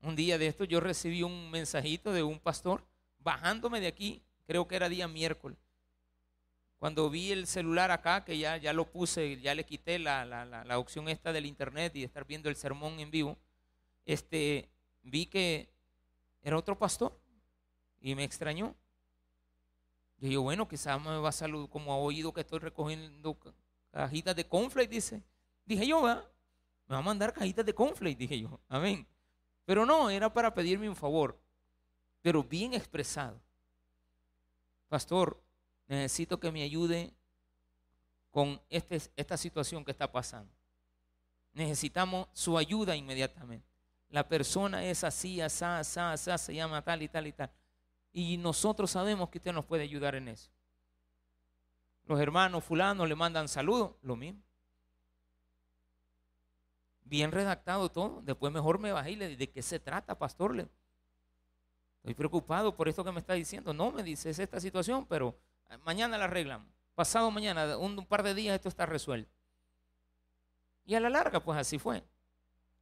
Un 0.00 0.14
día 0.14 0.38
de 0.38 0.46
esto 0.46 0.62
yo 0.62 0.78
recibí 0.78 1.24
un 1.24 1.50
mensajito 1.50 2.12
de 2.12 2.22
un 2.22 2.38
pastor 2.38 2.86
bajándome 3.18 3.80
de 3.80 3.88
aquí, 3.88 4.22
creo 4.46 4.68
que 4.68 4.76
era 4.76 4.88
día 4.88 5.08
miércoles. 5.08 5.58
Cuando 6.78 7.10
vi 7.10 7.32
el 7.32 7.48
celular 7.48 7.90
acá, 7.90 8.24
que 8.24 8.38
ya, 8.38 8.58
ya 8.58 8.72
lo 8.72 8.84
puse, 8.84 9.40
ya 9.40 9.56
le 9.56 9.64
quité 9.64 9.98
la, 9.98 10.24
la, 10.24 10.78
opción 10.78 11.08
esta 11.08 11.32
del 11.32 11.46
internet 11.46 11.96
y 11.96 12.04
estar 12.04 12.24
viendo 12.24 12.48
el 12.48 12.54
sermón 12.54 13.00
en 13.00 13.10
vivo, 13.10 13.36
este, 14.06 14.70
vi 15.02 15.26
que 15.26 15.68
era 16.42 16.56
otro 16.56 16.78
pastor 16.78 17.20
y 18.00 18.14
me 18.14 18.24
extrañó. 18.24 18.74
Yo 20.18 20.40
bueno, 20.40 20.66
quizás 20.66 20.98
me 20.98 21.18
va 21.18 21.28
a 21.28 21.32
saludar, 21.32 21.68
como 21.68 21.92
ha 21.92 21.98
oído 21.98 22.32
que 22.32 22.40
estoy 22.40 22.60
recogiendo 22.60 23.36
cajitas 23.90 24.34
de 24.34 24.48
conflict, 24.48 24.90
dice. 24.90 25.22
Dije 25.66 25.86
yo, 25.86 26.00
me 26.00 26.08
va 26.08 26.98
a 26.98 27.02
mandar 27.02 27.34
cajitas 27.34 27.66
de 27.66 27.74
conflict, 27.74 28.18
dije 28.18 28.40
yo. 28.40 28.58
Amén. 28.68 29.06
Pero 29.66 29.84
no, 29.84 30.08
era 30.08 30.32
para 30.32 30.54
pedirme 30.54 30.88
un 30.88 30.96
favor 30.96 31.38
pero 32.26 32.42
bien 32.42 32.74
expresado. 32.74 33.40
Pastor, 34.88 35.40
necesito 35.86 36.40
que 36.40 36.50
me 36.50 36.64
ayude 36.64 37.14
con 38.32 38.60
este, 38.68 39.00
esta 39.14 39.36
situación 39.36 39.84
que 39.84 39.92
está 39.92 40.10
pasando. 40.10 40.52
Necesitamos 41.52 42.26
su 42.32 42.58
ayuda 42.58 42.96
inmediatamente. 42.96 43.68
La 44.16 44.26
persona 44.26 44.82
es 44.82 45.04
así, 45.04 45.42
asá, 45.42 45.78
asá, 45.78 46.12
asá, 46.12 46.38
se 46.38 46.54
llama 46.54 46.80
tal 46.80 47.02
y 47.02 47.08
tal 47.08 47.26
y 47.26 47.32
tal. 47.32 47.50
Y 48.14 48.38
nosotros 48.38 48.90
sabemos 48.90 49.28
que 49.28 49.36
usted 49.36 49.52
nos 49.52 49.66
puede 49.66 49.82
ayudar 49.82 50.14
en 50.14 50.28
eso. 50.28 50.50
Los 52.06 52.18
hermanos 52.18 52.64
fulanos 52.64 53.06
le 53.06 53.14
mandan 53.14 53.46
saludos, 53.46 53.90
lo 54.00 54.16
mismo. 54.16 54.40
Bien 57.04 57.30
redactado 57.30 57.90
todo. 57.90 58.22
Después 58.22 58.50
mejor 58.50 58.78
me 58.78 58.90
bajé 58.90 59.10
y 59.10 59.16
le 59.16 59.36
de 59.36 59.50
qué 59.50 59.60
se 59.60 59.78
trata, 59.78 60.18
pastor. 60.18 60.54
Le, 60.54 60.66
Estoy 61.98 62.14
preocupado 62.14 62.74
por 62.74 62.88
esto 62.88 63.04
que 63.04 63.12
me 63.12 63.20
está 63.20 63.34
diciendo. 63.34 63.74
No, 63.74 63.92
me 63.92 64.02
dice, 64.02 64.30
es 64.30 64.38
esta 64.38 64.60
situación, 64.60 65.04
pero 65.04 65.38
eh, 65.68 65.76
mañana 65.84 66.16
la 66.16 66.24
arreglamos. 66.24 66.72
Pasado 66.94 67.30
mañana, 67.30 67.76
un, 67.76 68.06
par 68.06 68.22
de 68.22 68.32
días, 68.32 68.54
esto 68.54 68.70
está 68.70 68.86
resuelto. 68.86 69.30
Y 70.86 70.94
a 70.94 71.00
la 71.00 71.10
larga, 71.10 71.38
pues 71.40 71.58
así 71.58 71.78
fue. 71.78 72.02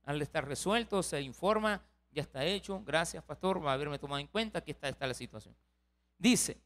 Al 0.05 0.21
estar 0.21 0.47
resuelto, 0.47 1.03
se 1.03 1.21
informa, 1.23 1.83
ya 2.11 2.23
está 2.23 2.45
hecho. 2.45 2.83
Gracias, 2.85 3.23
pastor, 3.25 3.65
va 3.65 3.71
a 3.71 3.75
haberme 3.75 3.99
tomado 3.99 4.21
en 4.21 4.27
cuenta. 4.27 4.59
Aquí 4.59 4.71
está, 4.71 4.89
está 4.89 5.07
la 5.07 5.15
situación. 5.15 5.55
Dice, 6.19 6.59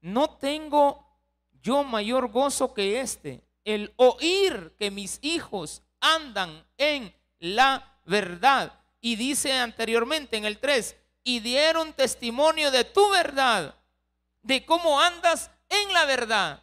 no 0.00 0.30
tengo 0.30 1.06
yo 1.62 1.82
mayor 1.82 2.30
gozo 2.30 2.74
que 2.74 3.00
este, 3.00 3.42
el 3.64 3.92
oír 3.96 4.74
que 4.78 4.90
mis 4.90 5.18
hijos 5.22 5.82
andan 6.00 6.64
en 6.76 7.14
la 7.38 7.98
verdad. 8.04 8.80
Y 9.00 9.16
dice 9.16 9.52
anteriormente 9.52 10.36
en 10.36 10.44
el 10.44 10.58
3, 10.58 10.96
y 11.24 11.40
dieron 11.40 11.92
testimonio 11.94 12.70
de 12.70 12.84
tu 12.84 13.10
verdad, 13.10 13.74
de 14.42 14.64
cómo 14.64 15.00
andas 15.00 15.50
en 15.68 15.92
la 15.92 16.04
verdad. 16.04 16.62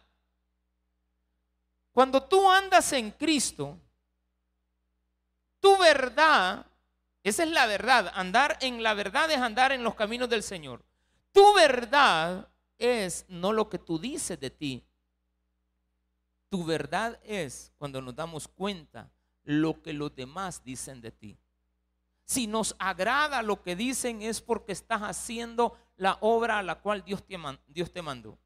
Cuando 1.92 2.22
tú 2.22 2.48
andas 2.50 2.92
en 2.92 3.10
Cristo, 3.10 3.78
tu 5.62 5.78
verdad, 5.78 6.66
esa 7.22 7.44
es 7.44 7.50
la 7.50 7.66
verdad, 7.66 8.10
andar 8.14 8.58
en 8.60 8.82
la 8.82 8.94
verdad 8.94 9.30
es 9.30 9.38
andar 9.38 9.70
en 9.70 9.84
los 9.84 9.94
caminos 9.94 10.28
del 10.28 10.42
Señor. 10.42 10.84
Tu 11.30 11.54
verdad 11.54 12.48
es 12.78 13.24
no 13.28 13.52
lo 13.52 13.68
que 13.68 13.78
tú 13.78 13.96
dices 13.98 14.38
de 14.40 14.50
ti. 14.50 14.84
Tu 16.48 16.64
verdad 16.64 17.18
es 17.22 17.72
cuando 17.78 18.02
nos 18.02 18.16
damos 18.16 18.48
cuenta 18.48 19.08
lo 19.44 19.80
que 19.80 19.92
los 19.92 20.14
demás 20.16 20.64
dicen 20.64 21.00
de 21.00 21.12
ti. 21.12 21.38
Si 22.24 22.48
nos 22.48 22.74
agrada 22.80 23.40
lo 23.42 23.62
que 23.62 23.76
dicen 23.76 24.20
es 24.20 24.40
porque 24.40 24.72
estás 24.72 25.02
haciendo 25.02 25.78
la 25.96 26.18
obra 26.20 26.58
a 26.58 26.62
la 26.62 26.80
cual 26.80 27.04
Dios 27.04 27.24
te, 27.24 27.38
Dios 27.68 27.92
te 27.92 28.02
mandó. 28.02 28.36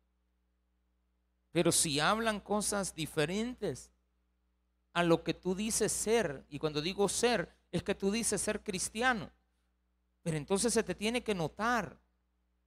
Pero 1.51 1.73
si 1.73 1.99
hablan 1.99 2.41
cosas 2.41 2.95
diferentes 2.95 3.91
a 4.97 5.03
lo 5.03 5.23
que 5.23 5.35
tú 5.35 5.55
dices 5.55 5.93
ser, 5.93 6.43
y 6.49 6.59
cuando 6.59 6.81
digo 6.81 7.07
ser, 7.07 7.55
es 7.71 7.83
que 7.83 7.95
tú 7.95 8.11
dices 8.11 8.41
ser 8.41 8.63
cristiano, 8.63 9.31
pero 10.23 10.39
entonces 10.39 10.73
se 10.73 10.83
te 10.83 10.95
tiene 10.95 11.23
que 11.23 11.35
notar, 11.35 11.99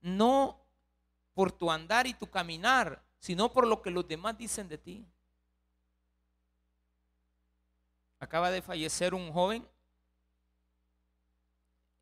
no 0.02 0.64
por 1.34 1.52
tu 1.52 1.72
andar 1.72 2.06
y 2.06 2.14
tu 2.14 2.28
caminar, 2.28 3.02
sino 3.18 3.52
por 3.52 3.66
lo 3.66 3.82
que 3.82 3.90
los 3.90 4.08
demás 4.08 4.38
dicen 4.38 4.70
de 4.70 4.78
ti. 4.78 5.08
Acaba 8.20 8.52
de 8.52 8.62
fallecer 8.62 9.16
un 9.16 9.34
joven 9.34 9.68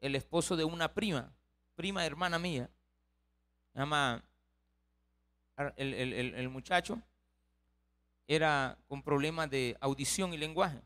el 0.02 0.14
esposo 0.14 0.58
de 0.58 0.66
una 0.66 0.94
prima, 0.94 1.32
prima 1.78 2.06
hermana 2.06 2.38
mía. 2.38 2.70
Llama 3.74 4.22
el, 5.78 5.94
el, 5.94 6.50
muchacho, 6.50 7.02
era 8.28 8.78
con 8.88 9.02
problemas 9.02 9.50
de 9.50 9.78
audición 9.80 10.34
y 10.34 10.38
lenguaje. 10.38 10.82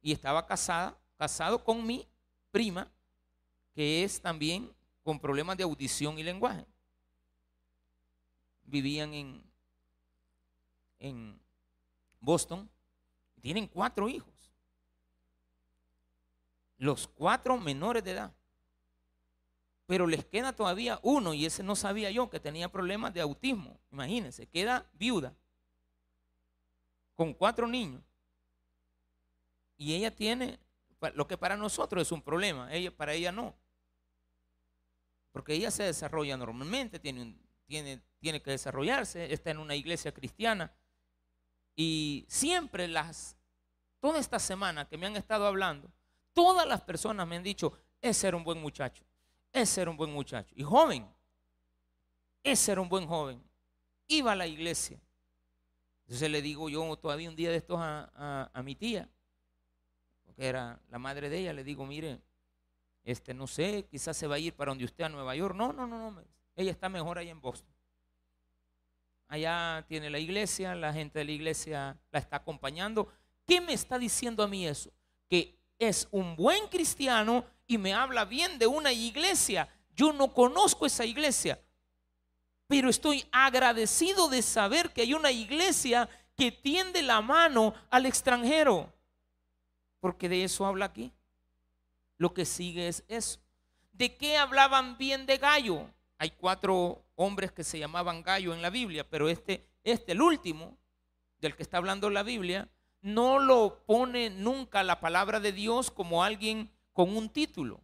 Y 0.00 0.12
estaba 0.12 0.46
casada, 0.46 0.98
casado 1.16 1.64
con 1.64 1.86
mi 1.86 2.06
prima, 2.50 2.90
que 3.74 4.04
es 4.04 4.20
también 4.20 4.70
con 5.02 5.18
problemas 5.18 5.56
de 5.56 5.64
audición 5.64 6.18
y 6.18 6.22
lenguaje. 6.22 6.66
Vivían 8.64 9.14
en, 9.14 9.42
en 10.98 11.40
Boston. 12.20 12.68
Tienen 13.40 13.66
cuatro 13.66 14.08
hijos 14.08 14.32
los 16.82 17.06
cuatro 17.06 17.56
menores 17.58 18.02
de 18.02 18.10
edad. 18.10 18.34
Pero 19.86 20.04
les 20.04 20.24
queda 20.24 20.52
todavía 20.52 20.98
uno, 21.04 21.32
y 21.32 21.46
ese 21.46 21.62
no 21.62 21.76
sabía 21.76 22.10
yo, 22.10 22.28
que 22.28 22.40
tenía 22.40 22.72
problemas 22.72 23.14
de 23.14 23.20
autismo. 23.20 23.78
Imagínense, 23.92 24.48
queda 24.48 24.90
viuda 24.94 25.32
con 27.14 27.34
cuatro 27.34 27.66
niños. 27.66 28.02
Y 29.76 29.94
ella 29.94 30.14
tiene 30.14 30.58
lo 31.14 31.26
que 31.26 31.36
para 31.36 31.56
nosotros 31.56 32.02
es 32.02 32.12
un 32.12 32.22
problema, 32.22 32.72
ella, 32.72 32.96
para 32.96 33.12
ella 33.12 33.32
no. 33.32 33.56
Porque 35.32 35.54
ella 35.54 35.70
se 35.70 35.82
desarrolla 35.82 36.36
normalmente, 36.36 36.98
tiene, 36.98 37.36
tiene, 37.66 38.00
tiene 38.20 38.42
que 38.42 38.52
desarrollarse, 38.52 39.32
está 39.32 39.50
en 39.50 39.58
una 39.58 39.74
iglesia 39.74 40.12
cristiana. 40.12 40.72
Y 41.74 42.26
siempre 42.28 42.86
las, 42.86 43.36
toda 43.98 44.20
esta 44.20 44.38
semana 44.38 44.86
que 44.86 44.98
me 44.98 45.06
han 45.06 45.16
estado 45.16 45.46
hablando, 45.46 45.90
Todas 46.32 46.66
las 46.66 46.80
personas 46.80 47.26
me 47.26 47.36
han 47.36 47.42
dicho, 47.42 47.72
ese 48.00 48.28
era 48.28 48.36
un 48.36 48.44
buen 48.44 48.60
muchacho, 48.60 49.04
ese 49.52 49.82
era 49.82 49.90
un 49.90 49.96
buen 49.96 50.12
muchacho. 50.12 50.54
Y 50.56 50.62
joven, 50.62 51.06
ese 52.42 52.72
era 52.72 52.80
un 52.80 52.88
buen 52.88 53.06
joven. 53.06 53.42
Iba 54.08 54.32
a 54.32 54.36
la 54.36 54.46
iglesia. 54.46 54.98
Entonces 56.12 56.30
le 56.30 56.42
digo 56.42 56.68
yo 56.68 56.94
todavía 56.98 57.30
un 57.30 57.36
día 57.36 57.48
de 57.50 57.56
estos 57.56 57.78
a, 57.80 58.62
mi 58.62 58.74
tía, 58.74 59.08
porque 60.26 60.46
era 60.46 60.78
la 60.90 60.98
madre 60.98 61.30
de 61.30 61.38
ella, 61.38 61.54
le 61.54 61.64
digo, 61.64 61.86
mire, 61.86 62.20
este, 63.02 63.32
no 63.32 63.46
sé, 63.46 63.86
quizás 63.90 64.14
se 64.14 64.26
va 64.26 64.34
a 64.34 64.38
ir 64.38 64.52
para 64.52 64.72
donde 64.72 64.84
usted 64.84 65.04
a 65.04 65.08
Nueva 65.08 65.34
York. 65.34 65.56
No, 65.56 65.72
no, 65.72 65.86
no, 65.86 66.10
no, 66.10 66.22
ella 66.54 66.70
está 66.70 66.90
mejor 66.90 67.16
allá 67.16 67.30
en 67.30 67.40
Boston. 67.40 67.74
Allá 69.26 69.86
tiene 69.88 70.10
la 70.10 70.18
iglesia, 70.18 70.74
la 70.74 70.92
gente 70.92 71.20
de 71.20 71.24
la 71.24 71.32
iglesia 71.32 71.98
la 72.10 72.18
está 72.18 72.36
acompañando. 72.36 73.08
¿Qué 73.46 73.62
me 73.62 73.72
está 73.72 73.98
diciendo 73.98 74.42
a 74.42 74.48
mí 74.48 74.66
eso? 74.66 74.92
Que 75.30 75.56
es 75.78 76.08
un 76.10 76.36
buen 76.36 76.68
cristiano 76.68 77.46
y 77.66 77.78
me 77.78 77.94
habla 77.94 78.26
bien 78.26 78.58
de 78.58 78.66
una 78.66 78.92
iglesia. 78.92 79.66
Yo 79.96 80.12
no 80.12 80.34
conozco 80.34 80.84
esa 80.84 81.06
iglesia, 81.06 81.58
pero 82.72 82.88
estoy 82.88 83.22
agradecido 83.32 84.28
de 84.30 84.40
saber 84.40 84.94
que 84.94 85.02
hay 85.02 85.12
una 85.12 85.30
iglesia 85.30 86.08
que 86.34 86.50
tiende 86.50 87.02
la 87.02 87.20
mano 87.20 87.74
al 87.90 88.06
extranjero. 88.06 88.90
Porque 90.00 90.26
de 90.26 90.44
eso 90.44 90.64
habla 90.64 90.86
aquí. 90.86 91.12
Lo 92.16 92.32
que 92.32 92.46
sigue 92.46 92.88
es 92.88 93.04
eso. 93.08 93.40
¿De 93.92 94.16
qué 94.16 94.38
hablaban 94.38 94.96
bien 94.96 95.26
de 95.26 95.36
Gallo? 95.36 95.86
Hay 96.16 96.30
cuatro 96.30 97.04
hombres 97.14 97.52
que 97.52 97.62
se 97.62 97.78
llamaban 97.78 98.22
Gallo 98.22 98.54
en 98.54 98.62
la 98.62 98.70
Biblia, 98.70 99.06
pero 99.06 99.28
este, 99.28 99.68
este, 99.84 100.12
el 100.12 100.22
último, 100.22 100.78
del 101.40 101.54
que 101.54 101.64
está 101.64 101.76
hablando 101.76 102.08
la 102.08 102.22
Biblia, 102.22 102.70
no 103.02 103.38
lo 103.38 103.84
pone 103.84 104.30
nunca 104.30 104.82
la 104.82 104.98
palabra 104.98 105.40
de 105.40 105.52
Dios 105.52 105.90
como 105.90 106.24
alguien 106.24 106.70
con 106.94 107.14
un 107.14 107.28
título, 107.28 107.82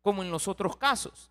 como 0.00 0.22
en 0.22 0.30
los 0.30 0.48
otros 0.48 0.78
casos. 0.78 1.30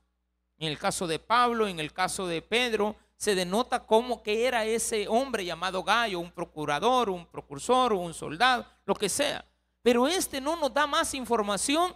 En 0.60 0.68
el 0.68 0.78
caso 0.78 1.08
de 1.08 1.20
Pablo, 1.20 1.68
en 1.68 1.80
el 1.80 1.94
caso 1.94 2.28
de 2.28 2.42
Pedro, 2.42 2.96
se 3.16 3.34
denota 3.34 3.86
como 3.86 4.22
que 4.22 4.46
era 4.46 4.66
ese 4.66 5.08
hombre 5.08 5.46
llamado 5.46 5.84
Gallo, 5.84 6.20
un 6.20 6.32
procurador, 6.32 7.10
un 7.10 7.26
procursor, 7.26 7.94
un 7.94 8.14
soldado, 8.14 8.66
lo 8.86 8.94
que 8.94 9.10
sea. 9.10 9.46
Pero 9.82 10.08
este 10.08 10.42
no 10.42 10.58
nos 10.58 10.74
da 10.74 10.86
más 10.86 11.14
información 11.14 11.96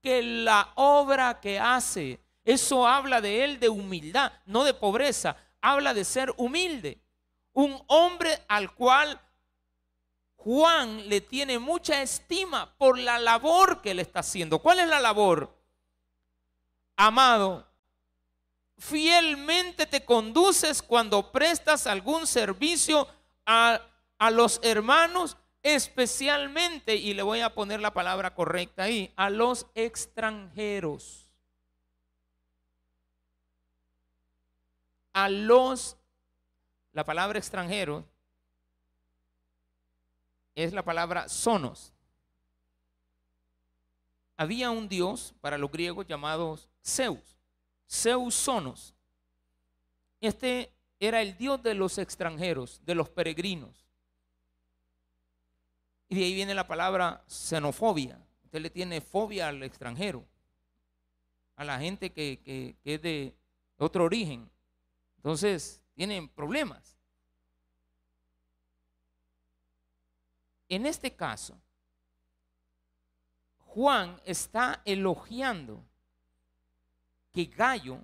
que 0.00 0.22
la 0.22 0.72
obra 0.76 1.40
que 1.40 1.58
hace. 1.58 2.20
Eso 2.44 2.86
habla 2.86 3.20
de 3.20 3.44
él 3.44 3.58
de 3.58 3.68
humildad, 3.68 4.32
no 4.46 4.62
de 4.64 4.74
pobreza. 4.74 5.36
Habla 5.60 5.92
de 5.92 6.04
ser 6.04 6.32
humilde. 6.36 7.00
Un 7.52 7.80
hombre 7.88 8.44
al 8.48 8.74
cual 8.74 9.20
Juan 10.36 11.08
le 11.08 11.20
tiene 11.20 11.58
mucha 11.58 12.02
estima 12.02 12.74
por 12.76 12.98
la 12.98 13.18
labor 13.18 13.80
que 13.80 13.92
él 13.92 13.98
está 14.00 14.20
haciendo. 14.20 14.58
¿Cuál 14.58 14.80
es 14.80 14.88
la 14.88 15.00
labor? 15.00 15.56
Amado, 16.96 17.66
fielmente 18.84 19.86
te 19.86 20.04
conduces 20.04 20.82
cuando 20.82 21.32
prestas 21.32 21.86
algún 21.86 22.26
servicio 22.26 23.08
a, 23.46 23.80
a, 24.18 24.30
los 24.30 24.60
hermanos, 24.62 25.38
especialmente, 25.62 26.94
y 26.94 27.14
le 27.14 27.22
voy 27.22 27.40
a 27.40 27.54
poner 27.54 27.80
la 27.80 27.94
palabra 27.94 28.34
correcta 28.34 28.82
ahí, 28.82 29.10
a 29.16 29.30
los 29.30 29.66
extranjeros. 29.74 31.30
A 35.14 35.30
los, 35.30 35.96
la 36.92 37.04
palabra 37.04 37.38
extranjero 37.38 38.04
es 40.54 40.74
la 40.74 40.84
palabra 40.84 41.28
sonos. 41.30 41.94
Había 44.36 44.70
un 44.70 44.90
dios 44.90 45.34
para 45.40 45.56
los 45.56 45.70
griegos 45.70 46.06
llamado 46.06 46.58
Zeus, 46.84 47.33
Zeus 47.88 48.34
sonos. 48.34 48.94
Este 50.20 50.72
era 50.98 51.20
el 51.20 51.36
dios 51.36 51.62
de 51.62 51.74
los 51.74 51.98
extranjeros, 51.98 52.80
de 52.84 52.94
los 52.94 53.08
peregrinos. 53.08 53.84
Y 56.08 56.16
de 56.16 56.24
ahí 56.24 56.34
viene 56.34 56.54
la 56.54 56.66
palabra 56.66 57.24
xenofobia. 57.26 58.18
Usted 58.44 58.60
le 58.60 58.70
tiene 58.70 59.00
fobia 59.00 59.48
al 59.48 59.62
extranjero, 59.62 60.24
a 61.56 61.64
la 61.64 61.78
gente 61.78 62.12
que, 62.12 62.40
que 62.82 62.94
es 62.94 63.02
de 63.02 63.34
otro 63.78 64.04
origen. 64.04 64.48
Entonces, 65.16 65.82
tienen 65.94 66.28
problemas. 66.28 66.96
En 70.68 70.86
este 70.86 71.14
caso, 71.14 71.60
Juan 73.58 74.20
está 74.24 74.82
elogiando 74.84 75.84
que 77.34 77.46
Gallo 77.46 77.98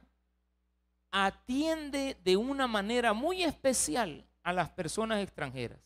atiende 1.12 2.18
de 2.24 2.36
una 2.36 2.66
manera 2.66 3.12
muy 3.12 3.44
especial 3.44 4.26
a 4.42 4.52
las 4.52 4.68
personas 4.70 5.22
extranjeras. 5.22 5.78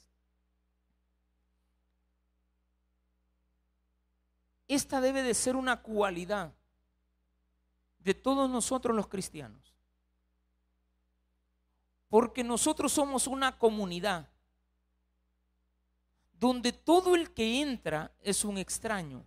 Esta 4.66 4.98
debe 5.02 5.22
de 5.22 5.34
ser 5.34 5.56
una 5.56 5.82
cualidad 5.82 6.54
de 7.98 8.14
todos 8.14 8.48
nosotros 8.48 8.96
los 8.96 9.08
cristianos. 9.08 9.74
Porque 12.08 12.42
nosotros 12.42 12.92
somos 12.92 13.26
una 13.26 13.58
comunidad 13.58 14.26
donde 16.32 16.72
todo 16.72 17.14
el 17.14 17.34
que 17.34 17.60
entra 17.60 18.10
es 18.22 18.42
un 18.42 18.56
extraño. 18.56 19.26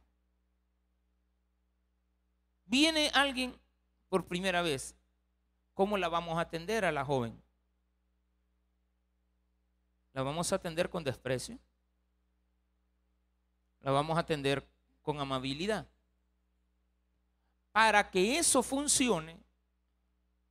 Viene 2.66 3.12
alguien 3.14 3.56
por 4.10 4.26
primera 4.26 4.62
vez, 4.62 4.96
¿cómo 5.74 5.98
la 5.98 6.10
vamos 6.10 6.38
a 6.38 6.42
atender 6.42 6.86
a 6.86 6.92
la 6.92 7.06
joven? 7.06 7.42
¿La 10.14 10.24
vamos 10.24 10.52
a 10.52 10.56
atender 10.56 10.90
con 10.90 11.04
desprecio? 11.04 11.60
¿La 13.82 13.92
vamos 13.92 14.18
a 14.18 14.22
atender 14.22 14.68
con 15.02 15.20
amabilidad? 15.20 15.88
Para 17.72 18.10
que 18.10 18.40
eso 18.40 18.64
funcione, 18.64 19.38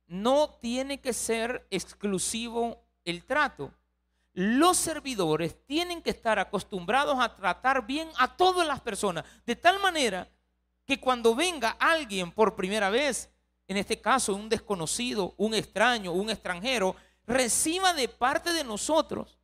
no 0.07 0.49
tiene 0.61 1.01
que 1.01 1.11
ser 1.11 1.67
exclusivo 1.69 2.81
el 3.03 3.25
trato 3.25 3.73
los 4.37 4.77
servidores 4.77 5.65
tienen 5.65 5.99
que 5.99 6.11
estar 6.11 6.37
acostumbrados 6.37 7.17
a 7.19 7.35
tratar 7.35 7.87
bien 7.87 8.07
a 8.19 8.37
todas 8.37 8.67
las 8.67 8.79
personas, 8.79 9.25
de 9.47 9.55
tal 9.55 9.81
manera 9.81 10.29
que 10.85 10.99
cuando 10.99 11.33
venga 11.33 11.71
alguien 11.71 12.31
por 12.31 12.55
primera 12.55 12.91
vez, 12.91 13.31
en 13.67 13.77
este 13.77 13.99
caso 13.99 14.33
un 14.33 14.47
desconocido, 14.49 15.33
un 15.37 15.53
extraño, 15.53 16.13
un 16.13 16.29
extranjero, 16.29 16.95
reciba 17.25 17.93
de 17.93 18.07
parte 18.07 18.53
de 18.53 18.63
nosotros 18.63 19.37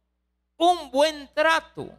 un 0.57 0.89
buen 0.91 1.29
trato. 1.33 1.89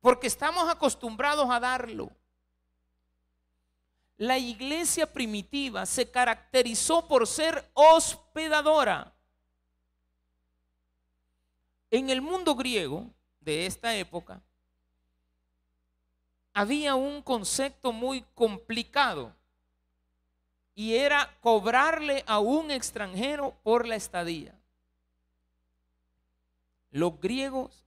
Porque 0.00 0.26
estamos 0.26 0.68
acostumbrados 0.68 1.48
a 1.50 1.60
darlo. 1.60 2.10
La 4.16 4.38
iglesia 4.38 5.12
primitiva 5.12 5.84
se 5.84 6.10
caracterizó 6.10 7.06
por 7.06 7.26
ser 7.26 7.70
hospedadora. 7.74 9.12
En 11.90 12.10
el 12.10 12.20
mundo 12.22 12.54
griego 12.54 13.08
de 13.40 13.66
esta 13.66 13.94
época 13.94 14.42
había 16.56 16.94
un 16.94 17.20
concepto 17.20 17.92
muy 17.92 18.22
complicado 18.34 19.36
y 20.74 20.94
era 20.94 21.36
cobrarle 21.42 22.24
a 22.26 22.38
un 22.38 22.70
extranjero 22.70 23.54
por 23.62 23.86
la 23.86 23.94
estadía. 23.94 24.58
Los 26.92 27.20
griegos 27.20 27.84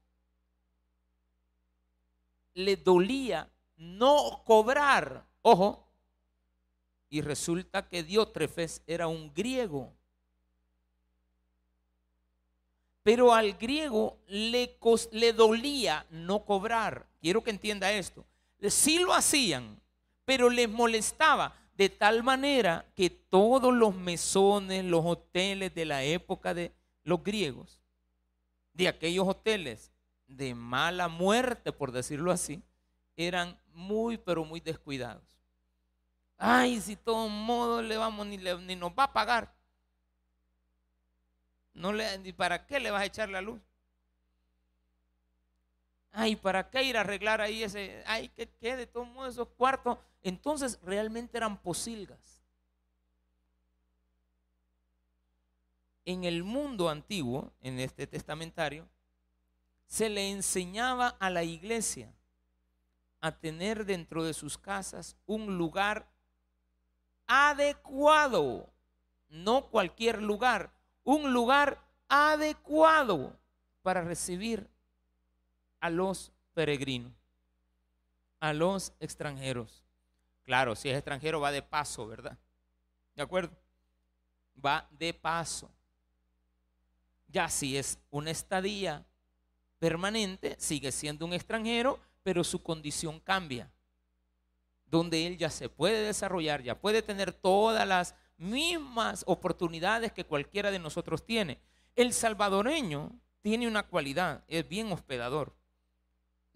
le 2.54 2.76
dolía 2.76 3.50
no 3.76 4.44
cobrar, 4.46 5.26
ojo, 5.42 5.84
y 7.10 7.22
resulta 7.22 7.90
que 7.90 8.04
Diótrefes 8.04 8.84
era 8.86 9.08
un 9.08 9.34
griego. 9.34 9.92
Pero 13.02 13.34
al 13.34 13.54
griego 13.54 14.20
le, 14.28 14.78
le 15.12 15.34
dolía 15.34 16.06
no 16.12 16.46
cobrar. 16.46 17.08
Quiero 17.20 17.44
que 17.44 17.50
entienda 17.50 17.92
esto. 17.92 18.28
Sí 18.68 19.00
lo 19.00 19.14
hacían, 19.14 19.80
pero 20.26 20.50
les 20.50 20.70
molestaba 20.70 21.56
de 21.76 21.90
tal 21.90 22.24
manera 22.24 22.86
que 22.96 23.10
todos 23.10 23.74
los 23.74 23.96
mesones, 23.96 24.84
los 24.84 25.06
hoteles 25.06 25.74
de 25.74 25.86
la 25.86 26.04
época 26.04 26.54
de 26.54 26.74
los 27.04 27.24
griegos, 27.24 27.80
de 28.74 28.90
aquellos 28.90 29.28
hoteles 29.28 29.92
de 30.28 30.54
mala 30.56 31.08
muerte, 31.08 31.72
por 31.72 31.92
decirlo 31.92 32.32
así, 32.32 32.62
eran 33.16 33.58
muy, 33.74 34.18
pero 34.18 34.44
muy 34.44 34.60
descuidados. 34.60 35.24
Ay, 36.38 36.80
si 36.80 36.96
todo 36.96 37.28
modo 37.28 37.82
le 37.82 37.98
vamos 37.98 38.26
ni, 38.28 38.38
nos 38.38 38.92
va 38.92 39.04
a 39.04 39.14
pagar. 39.14 39.54
No 41.74 41.92
le, 41.92 42.34
para 42.34 42.66
qué 42.66 42.80
le 42.80 42.92
vas 42.92 43.02
a 43.02 43.06
echar 43.06 43.30
la 43.30 43.42
luz. 43.42 43.60
Ay, 46.12 46.36
¿para 46.36 46.70
qué 46.70 46.84
ir 46.84 46.98
a 46.98 47.02
arreglar 47.02 47.42
ahí 47.42 47.64
ese? 47.64 48.04
Ay, 48.06 48.30
que 48.30 48.50
quede 48.50 48.88
todo 48.88 49.28
esos 49.28 49.48
cuartos. 49.50 49.98
Entonces 50.22 50.80
realmente 50.84 51.38
eran 51.38 51.62
posilgas. 51.62 52.44
En 56.06 56.24
el 56.24 56.44
mundo 56.44 56.90
antiguo, 56.90 57.54
en 57.62 57.80
este 57.80 58.08
testamentario, 58.08 58.90
se 59.86 60.10
le 60.10 60.30
enseñaba 60.32 61.10
a 61.20 61.30
la 61.30 61.44
iglesia 61.44 62.14
a 63.22 63.32
tener 63.32 63.86
dentro 63.86 64.24
de 64.24 64.34
sus 64.34 64.58
casas 64.58 65.18
un 65.26 65.58
lugar 65.58 66.08
adecuado, 67.28 68.72
no 69.30 69.68
cualquier 69.70 70.22
lugar, 70.22 70.72
un 71.04 71.34
lugar 71.34 71.84
adecuado 72.08 73.38
para 73.84 74.02
recibir 74.02 74.70
a 75.80 75.90
los 75.90 76.32
peregrinos. 76.54 77.14
a 78.42 78.54
los 78.54 78.94
extranjeros. 79.00 79.84
Claro, 80.44 80.76
si 80.76 80.90
es 80.90 80.96
extranjero 80.96 81.42
va 81.42 81.52
de 81.52 81.62
paso, 81.62 82.08
¿verdad? 82.08 82.38
¿De 83.16 83.22
acuerdo? 83.22 83.52
Va 84.66 84.88
de 84.92 85.14
paso. 85.14 85.70
Ya 87.28 87.50
si 87.50 87.78
es 87.78 88.00
una 88.10 88.32
estadía 88.32 89.06
permanente, 89.78 90.56
sigue 90.58 90.92
siendo 90.92 91.26
un 91.26 91.34
extranjero, 91.34 92.00
pero 92.24 92.44
su 92.44 92.64
condición 92.64 93.20
cambia. 93.20 93.70
Donde 94.86 95.28
él 95.28 95.38
ya 95.38 95.50
se 95.50 95.70
puede 95.70 96.02
desarrollar, 96.04 96.64
ya 96.64 96.80
puede 96.80 97.02
tener 97.02 97.34
todas 97.34 97.88
las 97.88 98.16
mismas 98.38 99.24
oportunidades 99.28 100.14
que 100.14 100.26
cualquiera 100.26 100.72
de 100.72 100.80
nosotros 100.80 101.26
tiene. 101.26 101.60
El 101.96 102.14
salvadoreño 102.14 103.12
tiene 103.42 103.68
una 103.68 103.84
cualidad, 103.84 104.44
es 104.48 104.68
bien 104.68 104.92
hospedador. 104.92 105.59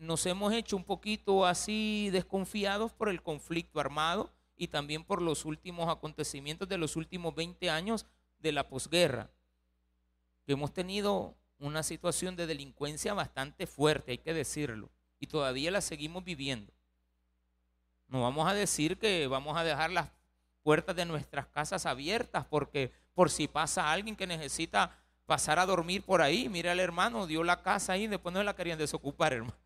Nos 0.04 0.26
hemos 0.26 0.52
hecho 0.52 0.76
un 0.76 0.84
poquito 0.84 1.46
así 1.46 2.10
desconfiados 2.12 2.92
por 2.92 3.08
el 3.08 3.22
conflicto 3.22 3.80
armado 3.80 4.34
y 4.58 4.68
también 4.68 5.06
por 5.06 5.22
los 5.22 5.46
últimos 5.46 5.88
acontecimientos 5.88 6.68
de 6.68 6.78
los 6.78 6.98
últimos 6.98 7.34
20 7.34 7.70
años 7.70 8.06
de 8.40 8.52
la 8.52 8.68
posguerra. 8.68 9.32
Hemos 10.46 10.74
tenido 10.74 11.38
una 11.58 11.84
situación 11.84 12.36
de 12.36 12.48
delincuencia 12.48 13.14
bastante 13.14 13.66
fuerte, 13.66 14.12
hay 14.12 14.18
que 14.18 14.34
decirlo, 14.34 14.90
y 15.22 15.28
todavía 15.28 15.72
la 15.72 15.80
seguimos 15.80 16.26
viviendo. 16.26 16.74
No 18.10 18.24
vamos 18.24 18.46
a 18.50 18.54
decir 18.54 18.98
que 18.98 19.28
vamos 19.28 19.56
a 19.56 19.64
dejar 19.64 19.90
las 19.90 20.10
puertas 20.64 20.98
de 20.98 21.06
nuestras 21.06 21.48
casas 21.48 21.86
abiertas 21.86 22.46
porque 22.50 22.92
por 23.14 23.30
si 23.30 23.48
pasa 23.48 23.90
alguien 23.90 24.18
que 24.18 24.28
necesita 24.28 25.00
pasar 25.26 25.60
a 25.60 25.66
dormir 25.66 26.04
por 26.04 26.22
ahí, 26.22 26.50
mira 26.50 26.74
el 26.74 26.82
hermano, 26.82 27.26
dio 27.26 27.42
la 27.46 27.62
casa 27.62 27.94
ahí, 27.94 28.08
después 28.08 28.34
no 28.34 28.44
la 28.44 28.54
querían 28.54 28.78
desocupar, 28.78 29.32
hermano. 29.32 29.63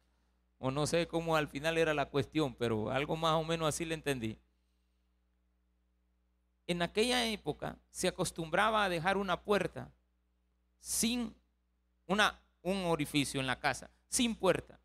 O 0.60 0.72
no 0.72 0.88
sé 0.88 1.08
cómo 1.08 1.36
al 1.36 1.48
final 1.48 1.78
era 1.78 1.94
la 1.94 2.08
cuestión, 2.08 2.56
pero 2.56 2.90
algo 2.90 3.16
más 3.16 3.34
o 3.34 3.44
menos 3.44 3.70
así 3.70 3.86
le 3.86 3.94
entendí. 3.94 4.38
En 6.66 6.82
aquella 6.82 7.26
época 7.28 7.78
se 7.90 8.08
acostumbraba 8.08 8.84
a 8.84 8.90
dejar 8.90 9.18
una 9.18 9.42
puerta 9.42 9.92
sin 10.80 11.36
una, 12.08 12.40
un 12.62 12.86
orificio 12.86 13.40
en 13.40 13.48
la 13.48 13.60
casa, 13.60 13.90
sin 14.10 14.36
puerta, 14.36 14.80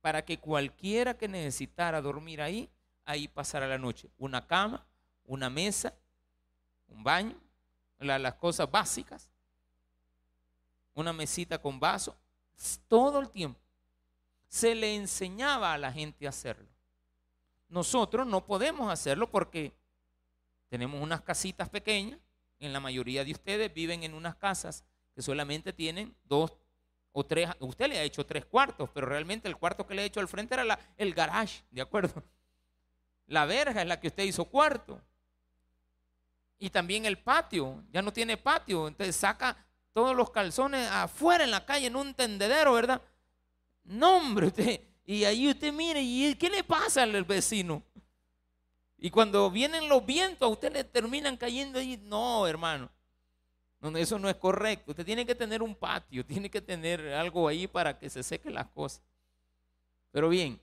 para 0.00 0.24
que 0.24 0.38
cualquiera 0.38 1.16
que 1.16 1.28
necesitara 1.28 2.00
dormir 2.00 2.42
ahí, 2.42 2.70
ahí 3.04 3.28
pasara 3.28 3.66
la 3.66 3.78
noche. 3.78 4.10
Una 4.18 4.46
cama, 4.46 4.86
una 5.24 5.48
mesa, 5.48 5.94
un 6.88 7.02
baño, 7.02 7.36
las 7.98 8.34
cosas 8.34 8.70
básicas, 8.70 9.30
una 10.94 11.12
mesita 11.12 11.58
con 11.58 11.78
vaso, 11.78 12.16
todo 12.88 13.20
el 13.20 13.30
tiempo. 13.30 13.60
Se 14.48 14.74
le 14.74 14.94
enseñaba 14.94 15.72
a 15.72 15.78
la 15.78 15.92
gente 15.92 16.26
a 16.26 16.30
hacerlo. 16.30 16.68
Nosotros 17.68 18.26
no 18.26 18.46
podemos 18.46 18.90
hacerlo 18.90 19.30
porque 19.30 19.74
tenemos 20.68 21.02
unas 21.02 21.22
casitas 21.22 21.68
pequeñas, 21.68 22.20
en 22.58 22.72
la 22.72 22.80
mayoría 22.80 23.24
de 23.24 23.32
ustedes 23.32 23.72
viven 23.72 24.02
en 24.02 24.14
unas 24.14 24.36
casas 24.36 24.84
que 25.14 25.22
solamente 25.22 25.72
tienen 25.72 26.16
dos 26.24 26.56
o 27.12 27.24
tres, 27.24 27.48
usted 27.60 27.88
le 27.88 27.98
ha 27.98 28.02
hecho 28.02 28.26
tres 28.26 28.44
cuartos, 28.44 28.90
pero 28.92 29.06
realmente 29.06 29.48
el 29.48 29.56
cuarto 29.56 29.86
que 29.86 29.94
le 29.94 30.02
ha 30.02 30.04
hecho 30.04 30.20
al 30.20 30.28
frente 30.28 30.54
era 30.54 30.78
el 30.96 31.14
garage, 31.14 31.64
¿de 31.70 31.80
acuerdo? 31.80 32.22
La 33.26 33.46
verja 33.46 33.82
es 33.82 33.88
la 33.88 33.98
que 33.98 34.08
usted 34.08 34.24
hizo 34.24 34.44
cuarto. 34.44 35.00
Y 36.58 36.70
también 36.70 37.04
el 37.06 37.18
patio, 37.18 37.82
ya 37.90 38.02
no 38.02 38.12
tiene 38.12 38.36
patio, 38.36 38.88
entonces 38.88 39.16
saca 39.16 39.56
todos 39.92 40.14
los 40.14 40.30
calzones 40.30 40.88
afuera 40.90 41.44
en 41.44 41.50
la 41.50 41.64
calle, 41.64 41.86
en 41.86 41.96
un 41.96 42.14
tendedero, 42.14 42.74
¿verdad? 42.74 43.02
No, 43.86 44.16
hombre, 44.18 44.48
usted, 44.48 44.80
y 45.04 45.24
ahí 45.24 45.48
usted 45.48 45.72
mire, 45.72 46.02
¿y 46.02 46.34
qué 46.34 46.50
le 46.50 46.64
pasa 46.64 47.04
al 47.04 47.24
vecino? 47.24 47.82
Y 48.98 49.10
cuando 49.10 49.50
vienen 49.50 49.88
los 49.88 50.04
vientos, 50.04 50.46
a 50.46 50.50
usted 50.50 50.72
le 50.72 50.82
terminan 50.82 51.36
cayendo 51.36 51.78
ahí. 51.78 51.96
No, 52.04 52.46
hermano. 52.46 52.90
eso 53.94 54.18
no 54.18 54.28
es 54.28 54.36
correcto. 54.36 54.90
Usted 54.90 55.04
tiene 55.04 55.24
que 55.24 55.34
tener 55.34 55.62
un 55.62 55.76
patio, 55.76 56.24
tiene 56.26 56.50
que 56.50 56.60
tener 56.60 57.12
algo 57.12 57.46
ahí 57.46 57.68
para 57.68 57.96
que 57.96 58.10
se 58.10 58.22
sequen 58.22 58.54
las 58.54 58.66
cosas. 58.68 59.02
Pero 60.10 60.28
bien, 60.28 60.60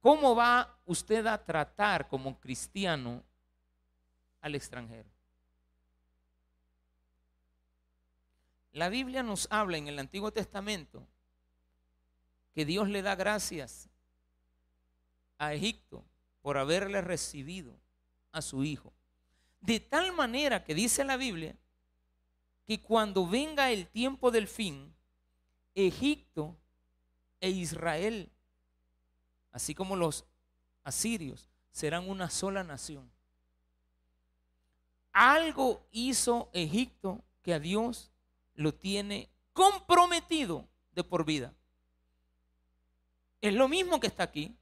¿cómo 0.00 0.34
va 0.34 0.78
usted 0.86 1.26
a 1.26 1.44
tratar 1.44 2.08
como 2.08 2.40
cristiano 2.40 3.22
al 4.40 4.54
extranjero? 4.54 5.10
La 8.72 8.88
Biblia 8.88 9.22
nos 9.22 9.46
habla 9.50 9.76
en 9.76 9.88
el 9.88 9.98
Antiguo 9.98 10.32
Testamento 10.32 11.06
que 12.54 12.64
Dios 12.64 12.88
le 12.88 13.02
da 13.02 13.16
gracias 13.16 13.88
a 15.38 15.52
Egipto 15.54 16.04
por 16.40 16.56
haberle 16.56 17.00
recibido 17.00 17.76
a 18.32 18.40
su 18.42 18.64
hijo. 18.64 18.92
De 19.60 19.80
tal 19.80 20.12
manera 20.12 20.64
que 20.64 20.74
dice 20.74 21.04
la 21.04 21.16
Biblia 21.16 21.56
que 22.66 22.80
cuando 22.80 23.26
venga 23.26 23.70
el 23.70 23.88
tiempo 23.88 24.30
del 24.30 24.46
fin, 24.48 24.94
Egipto 25.74 26.56
e 27.40 27.50
Israel, 27.50 28.30
así 29.50 29.74
como 29.74 29.96
los 29.96 30.24
asirios, 30.82 31.48
serán 31.70 32.08
una 32.08 32.30
sola 32.30 32.62
nación. 32.62 33.10
Algo 35.12 35.86
hizo 35.90 36.50
Egipto 36.52 37.24
que 37.42 37.54
a 37.54 37.58
Dios 37.58 38.12
lo 38.54 38.74
tiene 38.74 39.28
comprometido 39.52 40.68
de 40.92 41.04
por 41.04 41.24
vida. 41.24 41.54
Es 43.44 43.52
lo 43.52 43.68
mismo 43.68 44.00
que 44.00 44.06
está 44.06 44.22
aquí. 44.22 44.56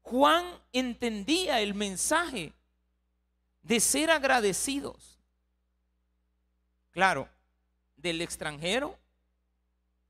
Juan 0.00 0.44
entendía 0.72 1.60
el 1.60 1.72
mensaje 1.72 2.52
de 3.62 3.78
ser 3.78 4.10
agradecidos. 4.10 5.20
Claro, 6.90 7.28
del 7.94 8.22
extranjero 8.22 8.98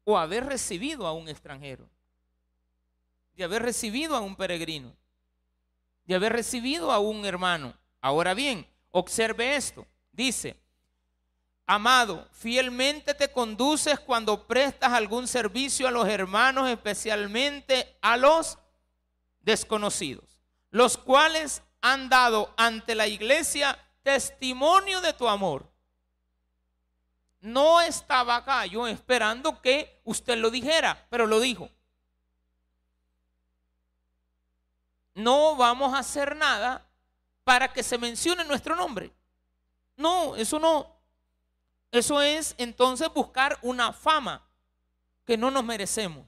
o 0.05 0.17
haber 0.17 0.47
recibido 0.47 1.07
a 1.07 1.13
un 1.13 1.29
extranjero, 1.29 1.87
de 3.35 3.45
haber 3.45 3.61
recibido 3.61 4.17
a 4.17 4.23
un 4.23 4.35
peregrino, 4.35 4.97
de 6.07 6.15
haber 6.15 6.33
recibido 6.33 6.93
a 6.93 6.99
un 6.99 7.27
hermano. 7.27 7.75
Ahora 8.01 8.33
bien, 8.33 8.67
observe 8.91 9.55
esto. 9.55 9.87
Dice, 10.13 10.57
amado, 11.67 12.29
fielmente 12.33 13.15
te 13.15 13.31
conduces 13.31 13.99
cuando 14.01 14.47
prestas 14.47 14.93
algún 14.93 15.27
servicio 15.27 15.89
a 15.89 15.91
los 15.91 16.09
hermanos, 16.09 16.69
especialmente 16.69 17.97
a 18.01 18.17
los 18.17 18.59
desconocidos, 19.41 20.41
los 20.71 20.97
cuales 20.97 21.63
han 21.81 22.09
dado 22.09 22.53
ante 22.57 22.95
la 22.95 23.07
iglesia 23.07 23.79
testimonio 24.03 25.01
de 25.01 25.13
tu 25.13 25.29
amor. 25.29 25.71
No 27.41 27.81
estaba 27.81 28.37
acá 28.37 28.67
yo 28.67 28.87
esperando 28.87 29.61
que 29.61 30.01
usted 30.05 30.39
lo 30.39 30.51
dijera, 30.51 31.07
pero 31.11 31.27
lo 31.27 31.41
dijo. 31.41 31.69
No 35.15 35.57
vamos 35.57 35.93
a 35.93 35.99
hacer 35.99 36.37
nada 36.37 36.87
para 37.45 37.73
que 37.73 37.83
se 37.83 37.99
mencione 37.99 38.45
nuestro 38.45 38.77
nombre. 38.77 39.13
No, 39.97 40.37
eso 40.37 40.59
no. 40.59 41.02
Eso 41.93 42.21
es 42.21 42.57
entonces 42.59 43.09
buscar 43.15 43.57
una 43.63 43.93
fama 43.93 44.45
que 45.25 45.37
no 45.37 45.53
nos 45.53 45.63
merecemos. 45.63 46.27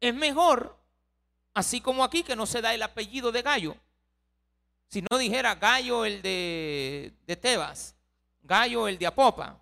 Es 0.00 0.14
mejor 0.14 0.78
Así 1.58 1.80
como 1.80 2.04
aquí 2.04 2.22
que 2.22 2.36
no 2.36 2.46
se 2.46 2.62
da 2.62 2.72
el 2.72 2.84
apellido 2.84 3.32
de 3.32 3.42
Gallo. 3.42 3.76
Si 4.86 5.02
no 5.10 5.18
dijera 5.18 5.56
Gallo 5.56 6.04
el 6.04 6.22
de, 6.22 7.12
Tebas, 7.42 7.96
Gallo 8.42 8.86
el 8.86 8.96
de 8.96 9.08
Apopa. 9.08 9.60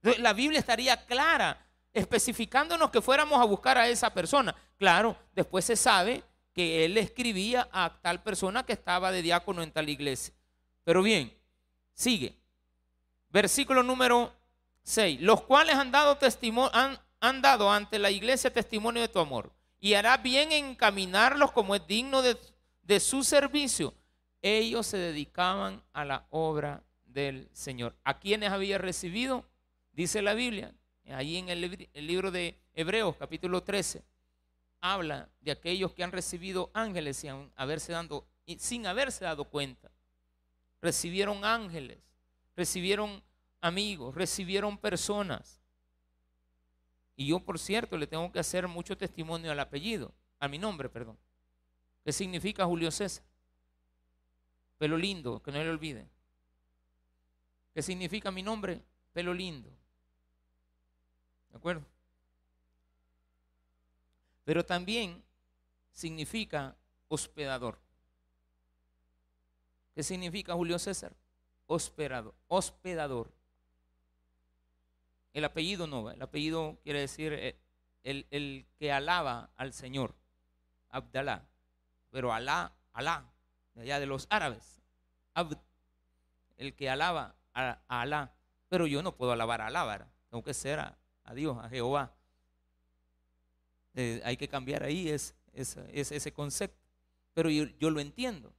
La 0.00 0.32
Biblia 0.32 0.58
estaría 0.58 1.04
clara, 1.04 1.62
especificándonos 1.92 2.90
que 2.90 3.02
fuéramos 3.02 3.38
a 3.38 3.44
buscar 3.44 3.76
a 3.76 3.86
esa 3.86 4.14
persona. 4.14 4.56
Claro, 4.78 5.14
después 5.34 5.66
se 5.66 5.76
sabe 5.76 6.22
que 6.54 6.86
él 6.86 6.96
escribía 6.96 7.68
a 7.70 7.98
tal 8.00 8.22
persona 8.22 8.64
que 8.64 8.72
estaba 8.72 9.12
de 9.12 9.20
diácono 9.20 9.62
en 9.62 9.72
tal 9.72 9.90
iglesia. 9.90 10.32
Pero 10.84 11.02
bien, 11.02 11.36
sigue. 11.92 12.34
Versículo 13.34 13.82
número 13.82 14.32
6. 14.84 15.20
Los 15.20 15.42
cuales 15.42 15.74
han 15.74 15.90
dado, 15.90 16.16
testimonio, 16.16 16.70
han 16.72 17.42
dado 17.42 17.68
ante 17.68 17.98
la 17.98 18.12
iglesia 18.12 18.52
testimonio 18.52 19.02
de 19.02 19.08
tu 19.08 19.18
amor 19.18 19.52
y 19.80 19.94
hará 19.94 20.16
bien 20.18 20.52
encaminarlos 20.52 21.50
como 21.50 21.74
es 21.74 21.84
digno 21.84 22.22
de, 22.22 23.00
su 23.00 23.24
servicio. 23.24 23.92
Ellos 24.40 24.86
se 24.86 24.98
dedicaban 24.98 25.82
a 25.92 26.04
la 26.04 26.28
obra 26.30 26.84
del 27.06 27.48
Señor. 27.52 27.96
¿A 28.04 28.20
quienes 28.20 28.52
había 28.52 28.78
recibido? 28.78 29.44
Dice 29.90 30.22
la 30.22 30.34
Biblia, 30.34 30.72
ahí 31.08 31.36
en 31.36 31.48
el, 31.48 31.88
el 31.92 32.06
libro 32.06 32.30
de 32.30 32.56
Hebreos, 32.72 33.16
capítulo 33.16 33.64
13, 33.64 34.04
habla 34.80 35.28
de 35.40 35.50
aquellos 35.50 35.92
que 35.92 36.04
han 36.04 36.12
recibido 36.12 36.70
ángeles 36.72 37.16
sin 37.16 37.50
haberse, 37.56 37.90
dando, 37.90 38.28
sin 38.58 38.86
haberse 38.86 39.24
dado 39.24 39.42
cuenta. 39.46 39.90
Recibieron 40.80 41.44
ángeles, 41.44 41.98
recibieron 42.56 43.22
amigos, 43.60 44.14
recibieron 44.14 44.78
personas 44.78 45.60
Y 47.16 47.28
yo, 47.28 47.40
por 47.40 47.58
cierto, 47.58 47.96
le 47.96 48.06
tengo 48.06 48.30
que 48.32 48.40
hacer 48.40 48.66
mucho 48.66 48.96
testimonio 48.96 49.52
al 49.52 49.60
apellido, 49.60 50.12
a 50.40 50.48
mi 50.48 50.58
nombre, 50.58 50.88
perdón. 50.88 51.16
¿Qué 52.04 52.12
significa 52.12 52.66
Julio 52.66 52.90
César? 52.90 53.24
Pelo 54.78 54.98
lindo, 54.98 55.40
que 55.40 55.52
no 55.52 55.62
le 55.62 55.70
olvide. 55.70 56.08
¿Qué 57.72 57.82
significa 57.82 58.30
mi 58.30 58.42
nombre? 58.42 58.82
Pelo 59.12 59.32
lindo. 59.32 59.70
¿De 61.50 61.56
acuerdo? 61.56 61.86
Pero 64.44 64.64
también 64.64 65.22
significa 65.92 66.76
hospedador. 67.08 67.78
¿Qué 69.94 70.02
significa 70.02 70.54
Julio 70.54 70.78
César? 70.78 71.14
Hospedador. 71.66 73.32
El 75.32 75.44
apellido 75.44 75.86
no, 75.86 76.10
el 76.10 76.22
apellido 76.22 76.78
quiere 76.84 77.00
decir 77.00 77.32
eh, 77.32 77.56
el, 78.04 78.66
que 78.78 78.92
alaba 78.92 79.50
al 79.56 79.72
Señor, 79.72 80.14
Abdalá. 80.90 81.44
Pero 82.10 82.32
Alá, 82.32 82.72
Alá, 82.92 83.24
de 83.74 83.82
allá 83.82 83.98
de 83.98 84.06
los 84.06 84.28
árabes, 84.30 84.80
Abd, 85.34 85.58
el 86.56 86.74
que 86.74 86.88
alaba 86.88 87.34
a, 87.52 87.80
Alá. 87.88 88.32
Pero 88.68 88.86
yo 88.86 89.02
no 89.02 89.16
puedo 89.16 89.32
alabar 89.32 89.60
a 89.60 89.66
Alá, 89.66 90.08
tengo 90.30 90.44
que 90.44 90.54
ser 90.54 90.78
a, 90.78 90.96
Dios, 91.34 91.58
a 91.58 91.68
Jehová. 91.68 92.14
Eh, 93.94 94.20
hay 94.24 94.36
que 94.36 94.48
cambiar 94.48 94.84
ahí 94.84 95.08
es, 95.08 95.34
ese 95.52 96.32
concepto. 96.32 96.78
Pero 97.32 97.50
yo 97.50 97.90
lo 97.90 97.98
entiendo. 97.98 98.54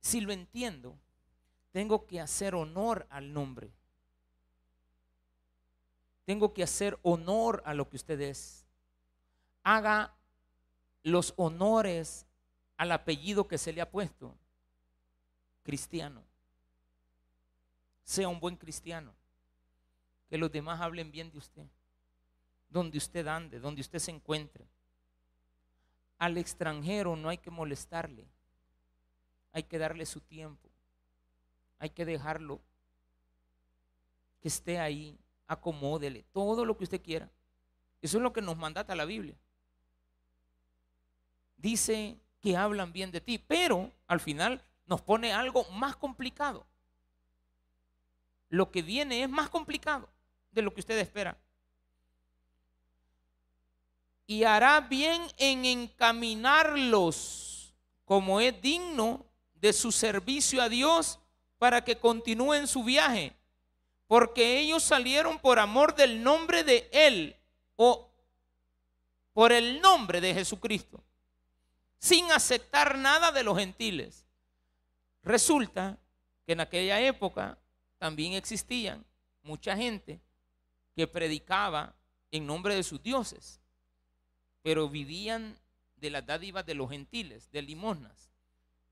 Si 0.00 0.20
lo 0.20 0.32
entiendo, 0.32 0.98
tengo 1.72 2.06
que 2.06 2.20
hacer 2.20 2.54
honor 2.54 3.06
al 3.10 3.32
nombre. 3.32 3.72
Tengo 6.24 6.52
que 6.54 6.62
hacer 6.62 6.98
honor 7.02 7.62
a 7.64 7.74
lo 7.74 7.88
que 7.88 7.96
usted 7.96 8.20
es. 8.20 8.64
Haga 9.64 10.14
los 11.02 11.32
honores 11.36 12.26
al 12.76 12.92
apellido 12.92 13.48
que 13.48 13.58
se 13.58 13.72
le 13.72 13.80
ha 13.80 13.90
puesto. 13.90 14.34
Cristiano. 15.62 16.22
Sea 18.04 18.28
un 18.28 18.38
buen 18.38 18.56
cristiano. 18.56 19.14
Que 20.28 20.38
los 20.38 20.52
demás 20.52 20.80
hablen 20.80 21.10
bien 21.10 21.30
de 21.30 21.38
usted. 21.38 21.66
Donde 22.68 22.98
usted 22.98 23.26
ande, 23.26 23.60
donde 23.60 23.80
usted 23.80 23.98
se 23.98 24.10
encuentre. 24.10 24.66
Al 26.18 26.36
extranjero 26.36 27.16
no 27.16 27.30
hay 27.30 27.38
que 27.38 27.50
molestarle. 27.50 28.26
Hay 29.52 29.62
que 29.64 29.78
darle 29.78 30.06
su 30.06 30.20
tiempo. 30.20 30.71
Hay 31.82 31.90
que 31.90 32.04
dejarlo 32.04 32.60
que 34.40 34.46
esté 34.46 34.78
ahí 34.78 35.18
acomódele, 35.48 36.22
todo 36.30 36.64
lo 36.64 36.78
que 36.78 36.84
usted 36.84 37.02
quiera. 37.02 37.28
Eso 38.00 38.18
es 38.18 38.22
lo 38.22 38.32
que 38.32 38.40
nos 38.40 38.56
mandata 38.56 38.94
la 38.94 39.04
Biblia. 39.04 39.34
Dice 41.56 42.20
que 42.40 42.56
hablan 42.56 42.92
bien 42.92 43.10
de 43.10 43.20
ti, 43.20 43.36
pero 43.36 43.90
al 44.06 44.20
final 44.20 44.62
nos 44.86 45.02
pone 45.02 45.32
algo 45.32 45.64
más 45.72 45.96
complicado. 45.96 46.64
Lo 48.48 48.70
que 48.70 48.82
viene 48.82 49.24
es 49.24 49.28
más 49.28 49.50
complicado 49.50 50.08
de 50.52 50.62
lo 50.62 50.72
que 50.72 50.82
usted 50.82 50.96
espera. 50.98 51.36
Y 54.28 54.44
hará 54.44 54.82
bien 54.82 55.20
en 55.36 55.64
encaminarlos 55.64 57.74
como 58.04 58.40
es 58.40 58.62
digno 58.62 59.26
de 59.54 59.72
su 59.72 59.90
servicio 59.90 60.62
a 60.62 60.68
Dios 60.68 61.18
para 61.62 61.84
que 61.84 61.96
continúen 61.96 62.66
su 62.66 62.82
viaje 62.82 63.36
porque 64.08 64.58
ellos 64.58 64.82
salieron 64.82 65.38
por 65.38 65.60
amor 65.60 65.94
del 65.94 66.20
nombre 66.20 66.64
de 66.64 66.90
Él 66.92 67.36
o 67.76 68.10
por 69.32 69.52
el 69.52 69.80
nombre 69.80 70.20
de 70.20 70.34
Jesucristo, 70.34 71.04
sin 72.00 72.32
aceptar 72.32 72.98
nada 72.98 73.30
de 73.30 73.44
los 73.44 73.56
gentiles. 73.56 74.26
Resulta 75.22 76.00
que 76.44 76.54
en 76.54 76.62
aquella 76.62 77.00
época 77.00 77.56
también 77.96 78.32
existían 78.32 79.06
mucha 79.44 79.76
gente 79.76 80.20
que 80.96 81.06
predicaba 81.06 81.94
en 82.32 82.44
nombre 82.44 82.74
de 82.74 82.82
sus 82.82 83.00
dioses, 83.00 83.60
pero 84.62 84.88
vivían 84.88 85.56
de 85.94 86.10
las 86.10 86.26
dádivas 86.26 86.66
de 86.66 86.74
los 86.74 86.90
gentiles, 86.90 87.52
de 87.52 87.62
limosnas. 87.62 88.31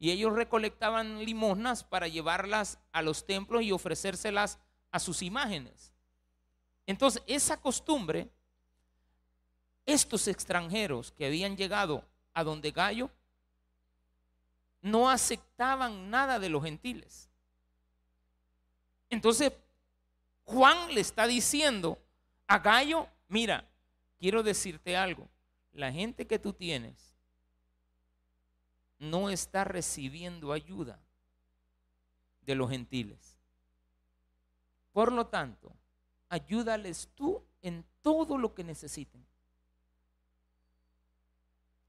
Y 0.00 0.10
ellos 0.10 0.32
recolectaban 0.32 1.24
limosnas 1.24 1.84
para 1.84 2.08
llevarlas 2.08 2.78
a 2.90 3.02
los 3.02 3.26
templos 3.26 3.62
y 3.62 3.70
ofrecérselas 3.70 4.58
a 4.90 4.98
sus 4.98 5.20
imágenes. 5.20 5.92
Entonces, 6.86 7.22
esa 7.26 7.60
costumbre, 7.60 8.30
estos 9.84 10.26
extranjeros 10.26 11.12
que 11.12 11.26
habían 11.26 11.54
llegado 11.54 12.02
a 12.32 12.42
donde 12.42 12.70
Gallo, 12.70 13.10
no 14.80 15.10
aceptaban 15.10 16.08
nada 16.08 16.38
de 16.38 16.48
los 16.48 16.64
gentiles. 16.64 17.28
Entonces, 19.10 19.52
Juan 20.44 20.94
le 20.94 21.02
está 21.02 21.26
diciendo 21.26 21.98
a 22.46 22.58
Gallo, 22.58 23.06
mira, 23.28 23.68
quiero 24.18 24.42
decirte 24.42 24.96
algo, 24.96 25.28
la 25.72 25.92
gente 25.92 26.26
que 26.26 26.38
tú 26.38 26.54
tienes 26.54 27.09
no 29.00 29.30
está 29.30 29.64
recibiendo 29.64 30.52
ayuda 30.52 31.00
de 32.42 32.54
los 32.54 32.70
gentiles. 32.70 33.40
Por 34.92 35.10
lo 35.10 35.26
tanto, 35.26 35.72
ayúdales 36.28 37.08
tú 37.14 37.42
en 37.62 37.84
todo 38.02 38.36
lo 38.38 38.54
que 38.54 38.62
necesiten. 38.62 39.26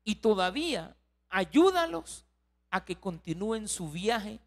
Y 0.04 0.15
todavía 0.15 0.95
ayúdalos 1.30 2.26
a 2.69 2.86
que 2.86 2.95
continúen 2.95 3.67
su 3.67 3.91
viaje 3.91 4.39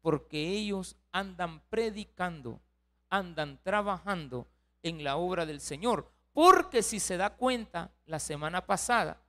porque 0.00 0.48
ellos 0.48 0.96
andan 1.12 1.60
predicando, 1.68 2.60
andan 3.10 3.58
trabajando 3.62 4.48
en 4.82 5.04
la 5.04 5.16
obra 5.16 5.44
del 5.44 5.60
Señor. 5.60 6.10
Porque 6.32 6.82
si 6.82 6.98
se 6.98 7.18
da 7.18 7.36
cuenta, 7.36 7.90
la 8.06 8.18
semana 8.18 8.64
pasada 8.64 9.20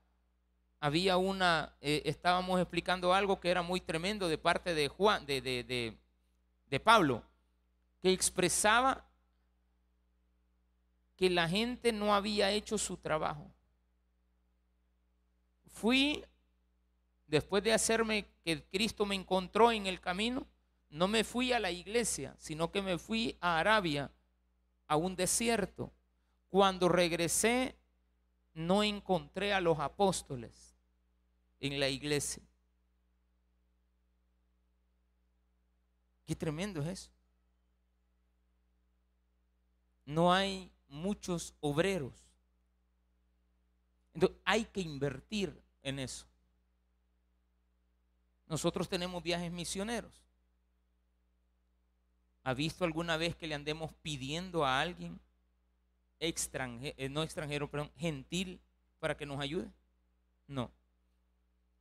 había 0.81 1.15
una, 1.15 1.75
eh, 1.79 2.01
estábamos 2.05 2.59
explicando 2.59 3.13
algo 3.13 3.39
que 3.39 3.51
era 3.51 3.61
muy 3.61 3.79
tremendo 3.79 4.27
de 4.27 4.39
parte 4.39 4.73
de 4.73 4.87
Juan, 4.87 5.25
de, 5.27 5.39
de, 5.39 5.95
de 6.67 6.79
Pablo 6.79 7.23
que 8.01 8.11
expresaba 8.11 9.05
que 11.15 11.29
la 11.29 11.47
gente 11.47 11.91
no 11.91 12.15
había 12.15 12.49
hecho 12.49 12.79
su 12.79 12.97
trabajo. 12.97 13.47
Fui, 15.67 16.25
después 17.27 17.63
de 17.63 17.73
hacerme 17.73 18.25
que 18.43 18.63
Cristo 18.63 19.05
me 19.05 19.13
encontró 19.13 19.71
en 19.71 19.85
el 19.85 20.01
camino, 20.01 20.47
no 20.89 21.07
me 21.07 21.23
fui 21.23 21.53
a 21.53 21.59
la 21.59 21.69
iglesia, 21.69 22.33
sino 22.39 22.71
que 22.71 22.81
me 22.81 22.97
fui 22.97 23.37
a 23.39 23.59
Arabia, 23.59 24.09
a 24.87 24.95
un 24.95 25.15
desierto. 25.15 25.93
Cuando 26.49 26.89
regresé, 26.89 27.75
no 28.55 28.81
encontré 28.81 29.53
a 29.53 29.61
los 29.61 29.79
apóstoles 29.79 30.70
en 31.61 31.79
la 31.79 31.87
iglesia. 31.87 32.43
Qué 36.25 36.35
tremendo 36.35 36.81
es 36.81 36.87
eso 36.87 37.11
no 40.11 40.33
hay 40.33 40.71
muchos 40.87 41.53
obreros. 41.59 42.13
Entonces 44.13 44.37
hay 44.43 44.65
que 44.65 44.81
invertir 44.81 45.61
en 45.81 45.99
eso. 45.99 46.25
Nosotros 48.47 48.89
tenemos 48.89 49.23
viajes 49.23 49.51
misioneros. 49.51 50.21
¿Ha 52.43 52.53
visto 52.53 52.83
alguna 52.83 53.15
vez 53.15 53.35
que 53.35 53.47
le 53.47 53.55
andemos 53.55 53.93
pidiendo 54.01 54.65
a 54.65 54.81
alguien 54.81 55.19
extranjero, 56.19 56.95
eh, 56.97 57.07
no 57.07 57.23
extranjero, 57.23 57.69
perdón, 57.69 57.91
gentil 57.95 58.59
para 58.99 59.15
que 59.15 59.25
nos 59.25 59.39
ayude? 59.39 59.71
No. 60.47 60.71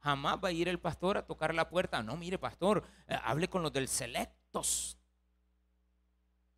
Jamás 0.00 0.38
va 0.42 0.48
a 0.48 0.52
ir 0.52 0.68
el 0.68 0.78
pastor 0.78 1.18
a 1.18 1.26
tocar 1.26 1.54
la 1.54 1.68
puerta. 1.68 2.02
No, 2.02 2.16
mire, 2.16 2.38
pastor, 2.38 2.82
eh, 3.06 3.18
hable 3.22 3.48
con 3.48 3.62
los 3.62 3.72
del 3.72 3.88
selectos. 3.88 4.96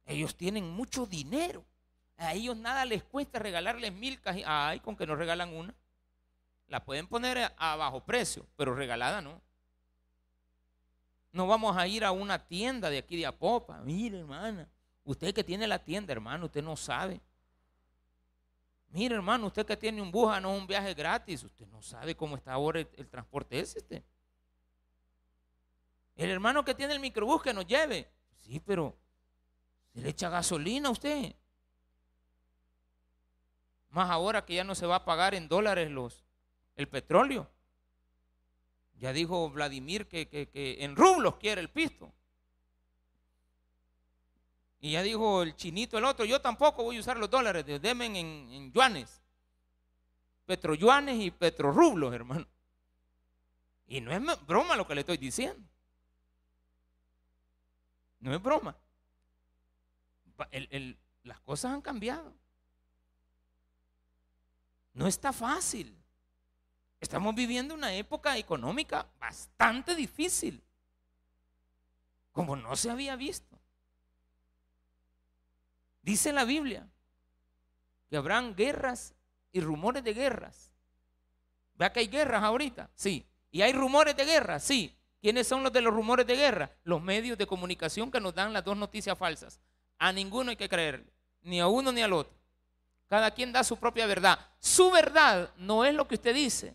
Ellos 0.06 0.36
tienen 0.36 0.70
mucho 0.70 1.06
dinero. 1.06 1.64
A 2.16 2.34
ellos 2.34 2.56
nada 2.56 2.84
les 2.84 3.02
cuesta 3.02 3.38
regalarles 3.38 3.92
mil 3.92 4.20
cajitas. 4.20 4.48
Ay, 4.48 4.80
con 4.80 4.96
que 4.96 5.06
nos 5.06 5.18
regalan 5.18 5.52
una. 5.54 5.74
La 6.68 6.84
pueden 6.84 7.06
poner 7.08 7.52
a 7.56 7.76
bajo 7.76 8.04
precio, 8.04 8.46
pero 8.56 8.74
regalada 8.74 9.20
no. 9.20 9.40
No 11.32 11.46
vamos 11.46 11.76
a 11.76 11.86
ir 11.86 12.04
a 12.04 12.12
una 12.12 12.38
tienda 12.38 12.90
de 12.90 12.98
aquí 12.98 13.16
de 13.16 13.26
Apopa. 13.26 13.78
Mire, 13.78 14.20
hermana, 14.20 14.68
usted 15.04 15.34
que 15.34 15.42
tiene 15.42 15.66
la 15.66 15.78
tienda, 15.78 16.12
hermano, 16.12 16.46
usted 16.46 16.62
no 16.62 16.76
sabe. 16.76 17.20
Mire, 18.92 19.14
hermano, 19.14 19.46
usted 19.46 19.64
que 19.64 19.76
tiene 19.76 20.02
un 20.02 20.12
buja, 20.12 20.38
no 20.38 20.54
un 20.54 20.66
viaje 20.66 20.92
gratis. 20.92 21.42
Usted 21.42 21.66
no 21.68 21.80
sabe 21.80 22.14
cómo 22.14 22.36
está 22.36 22.52
ahora 22.52 22.80
el, 22.80 23.08
transporte 23.08 23.58
ese. 23.58 23.78
Este. 23.78 24.04
El 26.14 26.28
hermano 26.28 26.62
que 26.62 26.74
tiene 26.74 26.92
el 26.92 27.00
microbús 27.00 27.42
que 27.42 27.54
nos 27.54 27.66
lleve. 27.66 28.10
Sí, 28.36 28.60
pero 28.60 28.94
se 29.94 30.02
le 30.02 30.10
echa 30.10 30.28
gasolina 30.28 30.90
a 30.90 30.92
usted. 30.92 31.34
Más 33.88 34.10
ahora 34.10 34.44
que 34.44 34.54
ya 34.54 34.64
no 34.64 34.74
se 34.74 34.84
va 34.84 34.96
a 34.96 35.04
pagar 35.06 35.34
en 35.34 35.48
dólares 35.48 35.90
los, 35.90 36.22
el 36.76 36.86
petróleo. 36.86 37.50
Ya 38.98 39.14
dijo 39.14 39.48
Vladimir 39.48 40.06
que, 40.06 40.28
que 40.28 40.76
en 40.80 40.96
rublos 40.96 41.36
quiere 41.36 41.62
el 41.62 41.70
pisto. 41.70 42.12
Y 44.84 44.90
ya 44.90 45.02
dijo 45.02 45.44
el 45.44 45.54
chinito 45.54 45.96
el 45.96 46.04
otro, 46.04 46.24
yo 46.24 46.40
tampoco 46.40 46.82
voy 46.82 46.96
a 46.96 47.00
usar 47.00 47.16
los 47.16 47.30
dólares, 47.30 47.64
denme 47.80 48.06
en, 48.06 48.72
yuanes. 48.72 49.22
Petroyuanes 50.44 51.20
y 51.20 51.30
petrorrublos, 51.30 52.12
hermano. 52.12 52.44
Y 53.86 54.00
no 54.00 54.10
es 54.10 54.20
broma 54.44 54.74
lo 54.74 54.84
que 54.84 54.96
le 54.96 55.02
estoy 55.02 55.18
diciendo. 55.18 55.62
No 58.18 58.34
es 58.34 58.42
broma. 58.42 58.76
las 61.22 61.40
cosas 61.42 61.72
han 61.72 61.80
cambiado. 61.80 62.34
No 64.94 65.06
está 65.06 65.32
fácil. 65.32 65.96
Estamos 67.00 67.36
viviendo 67.36 67.72
una 67.72 67.94
época 67.94 68.36
económica 68.36 69.06
bastante 69.20 69.94
difícil, 69.94 70.60
como 72.32 72.56
no 72.56 72.74
se 72.74 72.90
había 72.90 73.14
visto. 73.14 73.61
Dice 76.02 76.32
la 76.32 76.44
Biblia 76.44 76.86
que 78.10 78.16
habrán 78.16 78.54
guerras 78.54 79.14
y 79.52 79.60
rumores 79.60 80.04
de 80.04 80.12
guerras. 80.12 80.74
¿Vea 81.74 81.92
que 81.92 82.00
hay 82.00 82.08
guerras 82.08 82.42
ahorita? 82.42 82.90
Sí. 82.94 83.26
¿Y 83.50 83.62
hay 83.62 83.72
rumores 83.72 84.16
de 84.16 84.24
guerra? 84.24 84.58
Sí. 84.60 84.96
¿Quiénes 85.20 85.46
son 85.46 85.62
los 85.62 85.72
de 85.72 85.80
los 85.80 85.94
rumores 85.94 86.26
de 86.26 86.36
guerra? 86.36 86.70
Los 86.82 87.00
medios 87.00 87.38
de 87.38 87.46
comunicación 87.46 88.10
que 88.10 88.20
nos 88.20 88.34
dan 88.34 88.52
las 88.52 88.64
dos 88.64 88.76
noticias 88.76 89.16
falsas. 89.16 89.60
A 89.98 90.12
ninguno 90.12 90.50
hay 90.50 90.56
que 90.56 90.68
creerle, 90.68 91.12
ni 91.42 91.60
a 91.60 91.68
uno 91.68 91.92
ni 91.92 92.02
al 92.02 92.12
otro. 92.12 92.34
Cada 93.06 93.30
quien 93.30 93.52
da 93.52 93.62
su 93.62 93.76
propia 93.76 94.06
verdad. 94.06 94.38
Su 94.58 94.90
verdad 94.90 95.52
no 95.56 95.84
es 95.84 95.94
lo 95.94 96.08
que 96.08 96.16
usted 96.16 96.34
dice. 96.34 96.74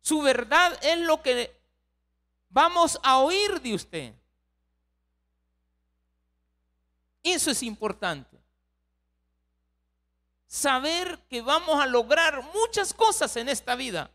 Su 0.00 0.22
verdad 0.22 0.78
es 0.82 1.00
lo 1.00 1.20
que 1.20 1.58
vamos 2.48 3.00
a 3.02 3.18
oír 3.18 3.60
de 3.60 3.74
usted. 3.74 4.14
Eso 7.26 7.50
es 7.50 7.64
importante. 7.64 8.38
Saber 10.46 11.18
que 11.28 11.42
vamos 11.42 11.82
a 11.82 11.86
lograr 11.86 12.40
muchas 12.54 12.94
cosas 12.94 13.36
en 13.36 13.48
esta 13.48 13.74
vida 13.74 14.12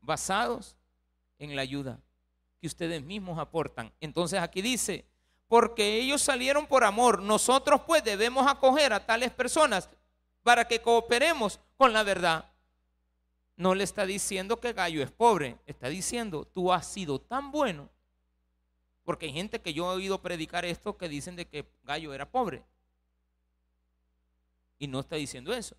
basados 0.00 0.74
en 1.38 1.54
la 1.54 1.62
ayuda 1.62 2.00
que 2.60 2.66
ustedes 2.66 3.00
mismos 3.00 3.38
aportan. 3.38 3.92
Entonces 4.00 4.40
aquí 4.40 4.60
dice, 4.60 5.06
porque 5.46 6.00
ellos 6.00 6.20
salieron 6.20 6.66
por 6.66 6.82
amor, 6.82 7.22
nosotros 7.22 7.82
pues 7.86 8.02
debemos 8.02 8.44
acoger 8.48 8.92
a 8.92 9.06
tales 9.06 9.30
personas 9.30 9.88
para 10.42 10.66
que 10.66 10.82
cooperemos 10.82 11.60
con 11.76 11.92
la 11.92 12.02
verdad. 12.02 12.50
No 13.54 13.76
le 13.76 13.84
está 13.84 14.04
diciendo 14.04 14.58
que 14.58 14.72
Gallo 14.72 15.00
es 15.00 15.12
pobre, 15.12 15.58
está 15.64 15.88
diciendo, 15.90 16.44
tú 16.44 16.72
has 16.72 16.88
sido 16.88 17.20
tan 17.20 17.52
bueno 17.52 17.88
porque 19.04 19.26
hay 19.26 19.32
gente 19.32 19.60
que 19.60 19.74
yo 19.74 19.84
he 19.92 19.96
oído 19.96 20.20
predicar 20.22 20.64
esto 20.64 20.96
que 20.96 21.08
dicen 21.08 21.36
de 21.36 21.46
que 21.46 21.66
Gallo 21.84 22.14
era 22.14 22.30
pobre. 22.30 22.64
Y 24.78 24.86
no 24.88 25.00
está 25.00 25.16
diciendo 25.16 25.52
eso. 25.52 25.76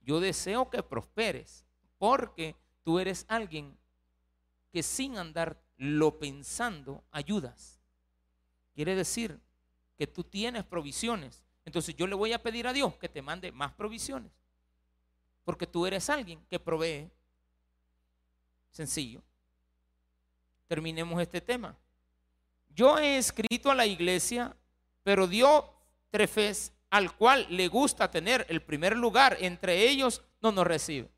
Yo 0.00 0.20
deseo 0.20 0.70
que 0.70 0.82
prosperes, 0.82 1.64
porque 1.98 2.54
tú 2.82 2.98
eres 2.98 3.24
alguien 3.28 3.76
que 4.72 4.82
sin 4.82 5.18
andar 5.18 5.60
lo 5.76 6.18
pensando 6.18 7.02
ayudas. 7.10 7.80
Quiere 8.74 8.94
decir 8.94 9.40
que 9.96 10.06
tú 10.06 10.22
tienes 10.24 10.64
provisiones. 10.64 11.42
Entonces 11.64 11.96
yo 11.96 12.06
le 12.06 12.14
voy 12.14 12.32
a 12.32 12.42
pedir 12.42 12.66
a 12.66 12.72
Dios 12.72 12.94
que 12.96 13.08
te 13.08 13.22
mande 13.22 13.50
más 13.52 13.72
provisiones. 13.72 14.30
Porque 15.44 15.66
tú 15.66 15.86
eres 15.86 16.08
alguien 16.10 16.44
que 16.46 16.60
provee. 16.60 17.10
Sencillo. 18.70 19.22
Terminemos 20.66 21.20
este 21.20 21.40
tema. 21.40 21.76
Yo 22.74 22.98
he 22.98 23.18
escrito 23.18 23.70
a 23.70 23.74
la 23.74 23.86
iglesia, 23.86 24.56
pero 25.02 25.26
dio 25.26 25.70
Trefes, 26.10 26.72
al 26.90 27.14
cual 27.16 27.46
le 27.50 27.68
gusta 27.68 28.10
tener 28.10 28.46
el 28.48 28.62
primer 28.62 28.96
lugar 28.96 29.36
entre 29.40 29.88
ellos, 29.88 30.22
no 30.40 30.52
nos 30.52 30.66
recibe. 30.66 31.10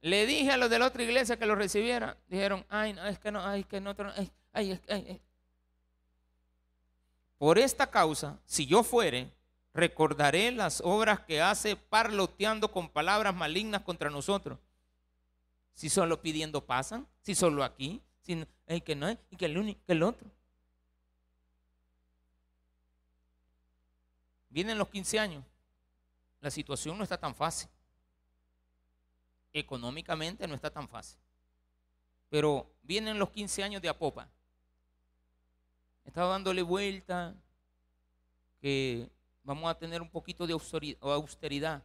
Le 0.00 0.26
dije 0.26 0.50
a 0.50 0.58
los 0.58 0.68
de 0.68 0.78
la 0.78 0.86
otra 0.86 1.02
iglesia 1.02 1.38
que 1.38 1.46
lo 1.46 1.54
recibiera. 1.54 2.18
Dijeron, 2.28 2.66
ay, 2.68 2.92
no, 2.92 3.06
es 3.06 3.18
que 3.18 3.32
no, 3.32 3.42
ay, 3.42 3.64
que 3.64 3.80
no, 3.80 3.94
ay, 4.52 5.20
Por 7.38 7.58
esta 7.58 7.90
causa, 7.90 8.38
si 8.44 8.66
yo 8.66 8.82
fuere, 8.82 9.32
recordaré 9.72 10.52
las 10.52 10.82
obras 10.82 11.20
que 11.20 11.40
hace 11.40 11.76
parloteando 11.76 12.70
con 12.70 12.90
palabras 12.90 13.34
malignas 13.34 13.80
contra 13.80 14.10
nosotros. 14.10 14.58
Si 15.72 15.88
solo 15.88 16.20
pidiendo 16.20 16.66
pasan, 16.66 17.08
si 17.22 17.34
solo 17.34 17.64
aquí, 17.64 18.02
sino 18.24 18.46
el 18.66 18.82
que 18.82 18.96
no 18.96 19.08
es 19.08 19.18
y 19.30 19.36
que 19.36 19.44
el 19.44 19.58
único, 19.58 19.80
que 19.86 19.92
el 19.92 20.02
otro. 20.02 20.28
Vienen 24.48 24.78
los 24.78 24.88
15 24.88 25.18
años. 25.18 25.44
La 26.40 26.50
situación 26.50 26.96
no 26.96 27.04
está 27.04 27.18
tan 27.18 27.34
fácil. 27.34 27.68
Económicamente 29.52 30.46
no 30.46 30.54
está 30.54 30.70
tan 30.70 30.88
fácil. 30.88 31.18
Pero 32.30 32.70
vienen 32.82 33.18
los 33.18 33.30
15 33.30 33.62
años 33.62 33.82
de 33.82 33.88
Apopa. 33.88 34.28
Estaba 36.04 36.30
dándole 36.30 36.62
vuelta 36.62 37.34
que 38.60 39.08
vamos 39.42 39.70
a 39.70 39.78
tener 39.78 40.00
un 40.00 40.10
poquito 40.10 40.46
de 40.46 40.54
austeridad 40.54 41.82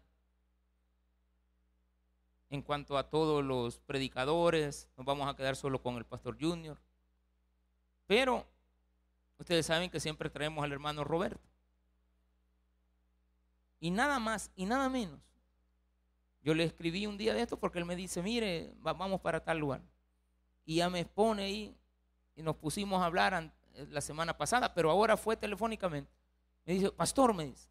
en 2.50 2.62
cuanto 2.64 2.98
a 2.98 3.10
todos 3.10 3.44
los 3.44 3.80
predicadores, 3.80 4.90
nos 4.98 5.06
vamos 5.06 5.30
a 5.30 5.36
quedar 5.36 5.56
solo 5.56 5.82
con 5.82 5.98
el 5.98 6.06
pastor 6.06 6.38
Junior. 6.40 6.80
Pero 8.08 8.48
ustedes 9.38 9.68
saben 9.68 9.90
que 9.90 10.00
siempre 10.00 10.30
traemos 10.30 10.64
al 10.64 10.72
hermano 10.72 11.04
Roberto. 11.04 11.48
Y 13.80 13.92
nada 13.92 14.20
más 14.20 14.52
y 14.56 14.66
nada 14.66 14.90
menos. 14.90 15.20
Yo 16.42 16.54
le 16.54 16.64
escribí 16.64 17.06
un 17.06 17.18
día 17.18 17.34
de 17.34 17.42
esto 17.42 17.60
porque 17.60 17.80
él 17.80 17.86
me 17.86 17.96
dice, 17.96 18.24
mire, 18.24 18.74
vamos 18.80 19.22
para 19.22 19.44
tal 19.44 19.60
lugar. 19.60 19.82
Y 20.66 20.78
ya 20.78 20.90
me 20.90 21.02
expone 21.02 21.44
ahí 21.44 21.78
y 22.36 22.42
nos 22.42 22.56
pusimos 22.56 23.02
a 23.02 23.06
hablar 23.06 23.54
la 23.90 24.02
semana 24.02 24.36
pasada, 24.38 24.74
pero 24.74 24.90
ahora 24.90 25.18
fue 25.18 25.38
telefónicamente. 25.38 26.12
Me 26.66 26.74
dice, 26.74 26.92
pastor, 26.92 27.34
me 27.34 27.46
dice, 27.46 27.70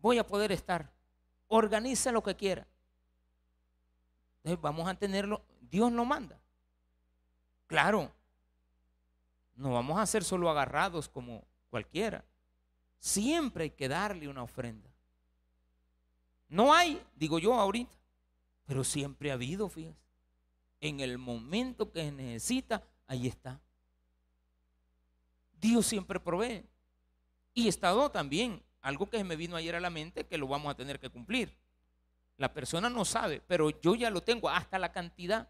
voy 0.00 0.18
a 0.18 0.26
poder 0.26 0.52
estar. 0.52 0.90
Organiza 1.48 2.12
lo 2.12 2.22
que 2.22 2.34
quiera 2.34 2.66
vamos 4.60 4.88
a 4.88 4.94
tenerlo, 4.94 5.42
Dios 5.60 5.92
lo 5.92 6.04
manda. 6.04 6.38
Claro, 7.66 8.10
no 9.56 9.72
vamos 9.72 9.98
a 9.98 10.06
ser 10.06 10.24
solo 10.24 10.50
agarrados 10.50 11.08
como 11.08 11.44
cualquiera. 11.68 12.24
Siempre 12.98 13.64
hay 13.64 13.70
que 13.70 13.88
darle 13.88 14.28
una 14.28 14.42
ofrenda. 14.42 14.90
No 16.48 16.74
hay, 16.74 17.00
digo 17.14 17.38
yo 17.38 17.54
ahorita, 17.54 17.96
pero 18.66 18.84
siempre 18.84 19.30
ha 19.30 19.34
habido, 19.34 19.68
fíjese. 19.68 19.96
En 20.80 21.00
el 21.00 21.18
momento 21.18 21.92
que 21.92 22.10
necesita, 22.10 22.82
ahí 23.06 23.26
está. 23.26 23.60
Dios 25.60 25.86
siempre 25.86 26.18
provee. 26.18 26.64
Y 27.52 27.68
estado 27.68 28.10
también, 28.10 28.62
algo 28.80 29.08
que 29.08 29.22
me 29.22 29.36
vino 29.36 29.56
ayer 29.56 29.76
a 29.76 29.80
la 29.80 29.90
mente, 29.90 30.26
que 30.26 30.38
lo 30.38 30.48
vamos 30.48 30.72
a 30.72 30.76
tener 30.76 30.98
que 30.98 31.10
cumplir. 31.10 31.54
La 32.40 32.54
persona 32.54 32.88
no 32.88 33.04
sabe, 33.04 33.42
pero 33.46 33.68
yo 33.68 33.94
ya 33.94 34.08
lo 34.08 34.22
tengo 34.22 34.48
hasta 34.48 34.78
la 34.78 34.92
cantidad 34.92 35.46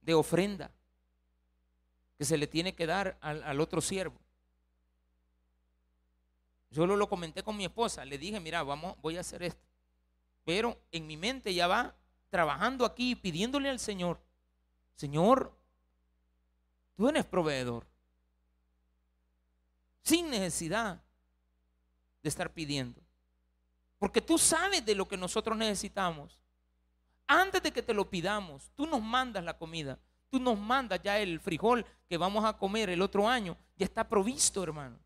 de 0.00 0.14
ofrenda 0.14 0.72
que 2.18 2.24
se 2.24 2.36
le 2.36 2.48
tiene 2.48 2.74
que 2.74 2.86
dar 2.86 3.16
al, 3.20 3.60
otro 3.60 3.80
siervo. 3.80 4.18
Yo 6.72 6.88
lo, 6.88 6.96
lo 6.96 7.08
comenté 7.08 7.44
con 7.44 7.56
mi 7.56 7.64
esposa, 7.64 8.04
le 8.04 8.18
dije, 8.18 8.40
mira, 8.40 8.64
vamos, 8.64 8.96
voy 9.00 9.16
a 9.16 9.20
hacer 9.20 9.44
esto. 9.44 9.62
Pero 10.44 10.76
en 10.90 11.06
mi 11.06 11.16
mente 11.16 11.54
ya 11.54 11.68
va 11.68 11.94
trabajando 12.28 12.84
aquí, 12.84 13.14
pidiéndole 13.14 13.70
al 13.70 13.78
Señor, 13.78 14.20
Señor, 14.96 15.56
tú 16.96 17.08
eres 17.08 17.24
proveedor, 17.24 17.86
sin 20.02 20.30
necesidad 20.30 21.00
de 22.24 22.28
estar 22.28 22.52
pidiendo. 22.52 23.00
Porque 24.02 24.20
tú 24.20 24.36
sabes 24.36 24.84
de 24.84 24.96
lo 24.96 25.06
que 25.06 25.16
nosotros 25.16 25.56
necesitamos. 25.56 26.36
Antes 27.24 27.62
de 27.62 27.70
que 27.70 27.84
te 27.84 27.94
lo 27.94 28.10
pidamos, 28.10 28.68
tú 28.74 28.84
nos 28.84 29.00
mandas 29.00 29.44
la 29.44 29.56
comida. 29.56 29.96
Tú 30.28 30.40
nos 30.40 30.58
mandas 30.58 31.00
ya 31.04 31.20
el 31.20 31.38
frijol 31.38 31.86
que 32.08 32.16
vamos 32.16 32.44
a 32.44 32.58
comer 32.58 32.90
el 32.90 33.00
otro 33.00 33.28
año. 33.28 33.56
Ya 33.76 33.84
está 33.84 34.08
provisto, 34.08 34.60
hermano. 34.60 34.98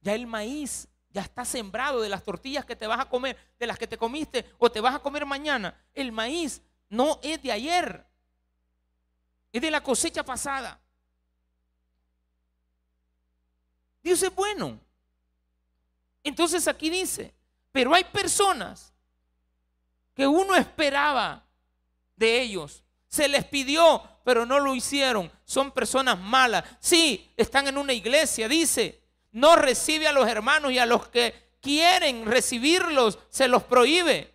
Ya 0.00 0.14
el 0.14 0.26
maíz 0.26 0.88
ya 1.10 1.20
está 1.20 1.44
sembrado 1.44 2.00
de 2.00 2.08
las 2.08 2.24
tortillas 2.24 2.64
que 2.64 2.74
te 2.74 2.86
vas 2.86 2.98
a 2.98 3.10
comer, 3.10 3.36
de 3.58 3.66
las 3.66 3.78
que 3.78 3.86
te 3.86 3.98
comiste 3.98 4.50
o 4.56 4.72
te 4.72 4.80
vas 4.80 4.94
a 4.94 5.00
comer 5.00 5.26
mañana. 5.26 5.78
El 5.92 6.12
maíz 6.12 6.62
no 6.88 7.20
es 7.22 7.42
de 7.42 7.52
ayer, 7.52 8.06
es 9.52 9.60
de 9.60 9.70
la 9.70 9.82
cosecha 9.82 10.24
pasada. 10.24 10.80
Dios 14.02 14.22
es 14.22 14.34
bueno. 14.34 14.83
Entonces 16.24 16.66
aquí 16.66 16.90
dice, 16.90 17.34
pero 17.70 17.94
hay 17.94 18.04
personas 18.04 18.92
que 20.14 20.26
uno 20.26 20.56
esperaba 20.56 21.44
de 22.16 22.40
ellos. 22.40 22.82
Se 23.06 23.28
les 23.28 23.44
pidió, 23.44 24.02
pero 24.24 24.46
no 24.46 24.58
lo 24.58 24.74
hicieron. 24.74 25.30
Son 25.44 25.70
personas 25.70 26.18
malas. 26.18 26.64
Sí, 26.80 27.32
están 27.36 27.68
en 27.68 27.78
una 27.78 27.92
iglesia, 27.92 28.48
dice. 28.48 29.02
No 29.32 29.54
recibe 29.56 30.08
a 30.08 30.12
los 30.12 30.26
hermanos 30.28 30.72
y 30.72 30.78
a 30.78 30.86
los 30.86 31.08
que 31.08 31.44
quieren 31.60 32.26
recibirlos, 32.26 33.18
se 33.30 33.48
los 33.48 33.64
prohíbe. 33.64 34.32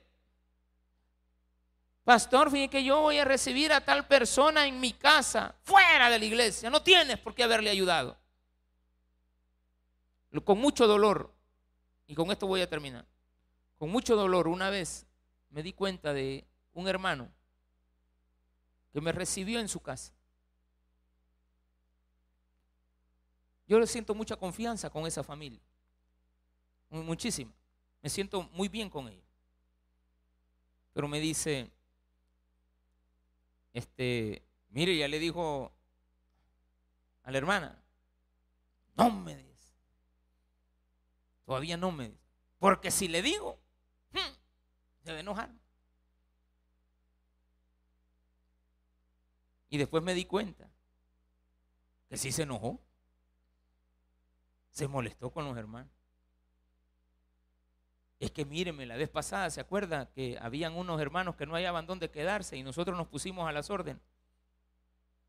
Pastor, 2.03 2.49
fíjate 2.49 2.69
que 2.69 2.83
yo 2.83 3.01
voy 3.01 3.19
a 3.19 3.23
recibir 3.23 3.71
a 3.71 3.85
tal 3.85 4.07
persona 4.07 4.65
en 4.65 4.79
mi 4.79 4.93
casa, 4.93 5.55
fuera 5.61 6.09
de 6.09 6.17
la 6.17 6.25
iglesia. 6.25 6.69
No 6.69 6.81
tienes 6.81 7.19
por 7.19 7.35
qué 7.35 7.43
haberle 7.43 7.69
ayudado. 7.69 8.17
Con 10.43 10.57
mucho 10.57 10.87
dolor, 10.87 11.31
y 12.09 12.15
con 12.15 12.31
esto 12.31 12.47
voy 12.47 12.59
a 12.61 12.67
terminar. 12.67 13.05
Con 13.77 13.91
mucho 13.91 14.15
dolor, 14.15 14.47
una 14.47 14.71
vez 14.71 15.05
me 15.51 15.61
di 15.61 15.73
cuenta 15.73 16.11
de 16.11 16.43
un 16.73 16.87
hermano 16.87 17.29
que 18.91 18.99
me 18.99 19.11
recibió 19.11 19.59
en 19.59 19.69
su 19.69 19.79
casa. 19.79 20.11
Yo 23.67 23.79
le 23.79 23.85
siento 23.85 24.15
mucha 24.15 24.35
confianza 24.35 24.89
con 24.89 25.05
esa 25.05 25.23
familia. 25.23 25.61
Muchísima. 26.89 27.53
Me 28.01 28.09
siento 28.09 28.41
muy 28.53 28.69
bien 28.69 28.89
con 28.89 29.07
ellos. 29.07 29.23
Pero 30.93 31.07
me 31.07 31.19
dice, 31.19 31.69
este, 33.71 34.41
mire, 34.69 34.97
ya 34.97 35.07
le 35.07 35.19
dijo 35.19 35.71
a 37.21 37.31
la 37.31 37.37
hermana, 37.37 37.79
no 38.95 39.11
me. 39.11 39.48
Todavía 41.49 41.77
no 41.77 41.91
me 41.91 42.09
dice. 42.09 42.21
Porque 42.59 42.91
si 42.91 43.07
le 43.07 43.23
digo, 43.23 43.59
hmm, 44.11 44.35
debe 45.03 45.21
enojar. 45.21 45.49
Y 49.71 49.79
después 49.79 50.03
me 50.03 50.13
di 50.13 50.25
cuenta 50.25 50.69
que 52.07 52.17
sí 52.17 52.31
se 52.31 52.43
enojó. 52.43 52.79
Se 54.69 54.87
molestó 54.87 55.31
con 55.31 55.43
los 55.45 55.57
hermanos. 55.57 55.91
Es 58.19 58.29
que 58.29 58.45
míreme, 58.45 58.85
la 58.85 58.97
vez 58.97 59.09
pasada, 59.09 59.49
¿se 59.49 59.59
acuerda 59.59 60.11
que 60.11 60.37
habían 60.39 60.77
unos 60.77 61.01
hermanos 61.01 61.35
que 61.35 61.47
no 61.47 61.55
hallaban 61.55 61.87
dónde 61.87 62.11
quedarse 62.11 62.57
y 62.57 62.61
nosotros 62.61 62.95
nos 62.95 63.07
pusimos 63.07 63.49
a 63.49 63.51
las 63.51 63.71
órdenes? 63.71 64.03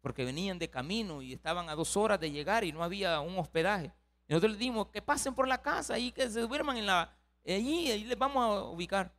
Porque 0.03 0.27
venían 0.27 0.59
de 0.59 0.69
camino 0.69 1.23
y 1.23 1.33
estaban 1.33 1.71
a 1.71 1.75
dos 1.75 1.97
horas 1.97 2.21
de 2.21 2.31
llegar 2.31 2.63
y 2.65 2.73
no 2.73 2.85
había 2.85 3.21
un 3.21 3.39
hospedaje. 3.39 3.95
Nosotros 4.31 4.53
les 4.53 4.61
dimos 4.61 4.87
que 4.91 5.03
pasen 5.03 5.35
por 5.35 5.49
la 5.49 5.61
casa 5.61 5.99
y 5.99 6.13
que 6.13 6.31
se 6.31 6.41
duerman 6.43 6.77
en 6.77 6.87
la, 6.87 7.13
allí, 7.45 7.91
ahí 7.91 8.05
les 8.05 8.17
vamos 8.17 8.45
a 8.45 8.63
ubicar. 8.63 9.13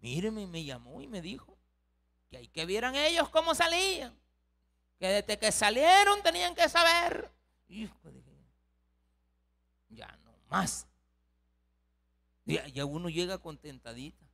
Míreme, 0.00 0.46
me 0.46 0.64
llamó 0.64 1.02
y 1.02 1.06
me 1.06 1.20
dijo 1.20 1.58
que 2.30 2.38
hay 2.38 2.48
que 2.48 2.64
vieran 2.64 2.94
ellos 2.94 3.28
cómo 3.28 3.54
salían. 3.54 4.18
Que 4.98 5.08
desde 5.08 5.38
que 5.38 5.52
salieron 5.52 6.22
tenían 6.22 6.54
que 6.54 6.70
saber. 6.70 7.30
Hijo 7.68 8.10
de... 8.10 8.22
Ya 9.90 10.18
no 10.24 10.32
más. 10.48 10.86
Ya, 12.46 12.86
uno 12.86 13.10
llega 13.10 13.36
contentadita. 13.36 14.24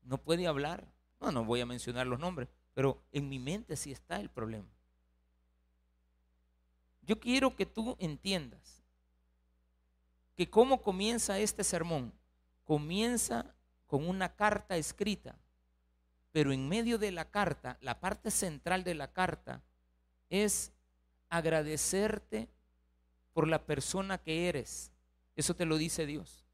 No 0.00 0.16
puede 0.16 0.46
hablar. 0.46 0.90
No, 1.20 1.30
no 1.30 1.44
voy 1.44 1.60
a 1.60 1.66
mencionar 1.66 2.06
los 2.06 2.18
nombres, 2.18 2.48
pero 2.72 3.02
en 3.12 3.28
mi 3.28 3.38
mente 3.38 3.76
sí 3.76 3.92
está 3.92 4.18
el 4.18 4.30
problema. 4.30 4.75
Yo 7.06 7.20
quiero 7.20 7.54
que 7.54 7.66
tú 7.66 7.96
entiendas 8.00 8.82
que 10.36 10.50
cómo 10.50 10.82
comienza 10.82 11.38
este 11.38 11.64
sermón. 11.64 12.12
Comienza 12.64 13.54
con 13.86 14.08
una 14.08 14.34
carta 14.34 14.76
escrita, 14.76 15.36
pero 16.32 16.52
en 16.52 16.68
medio 16.68 16.98
de 16.98 17.12
la 17.12 17.30
carta, 17.30 17.78
la 17.80 18.00
parte 18.00 18.30
central 18.30 18.82
de 18.82 18.94
la 18.94 19.12
carta 19.12 19.62
es 20.28 20.72
agradecerte 21.28 22.48
por 23.32 23.46
la 23.46 23.64
persona 23.64 24.18
que 24.18 24.48
eres. 24.48 24.90
Eso 25.36 25.54
te 25.54 25.64
lo 25.64 25.76
dice 25.76 26.06
Dios. 26.06 26.44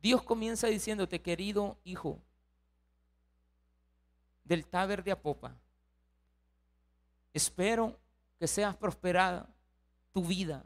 Dios 0.00 0.22
comienza 0.22 0.68
diciéndote, 0.68 1.20
querido 1.20 1.76
hijo 1.82 2.22
del 4.44 4.64
Taber 4.64 5.02
de 5.02 5.10
Apopa, 5.10 5.54
espero 7.34 7.98
que 8.38 8.46
seas 8.46 8.76
prosperada 8.76 9.48
tu 10.12 10.24
vida, 10.24 10.64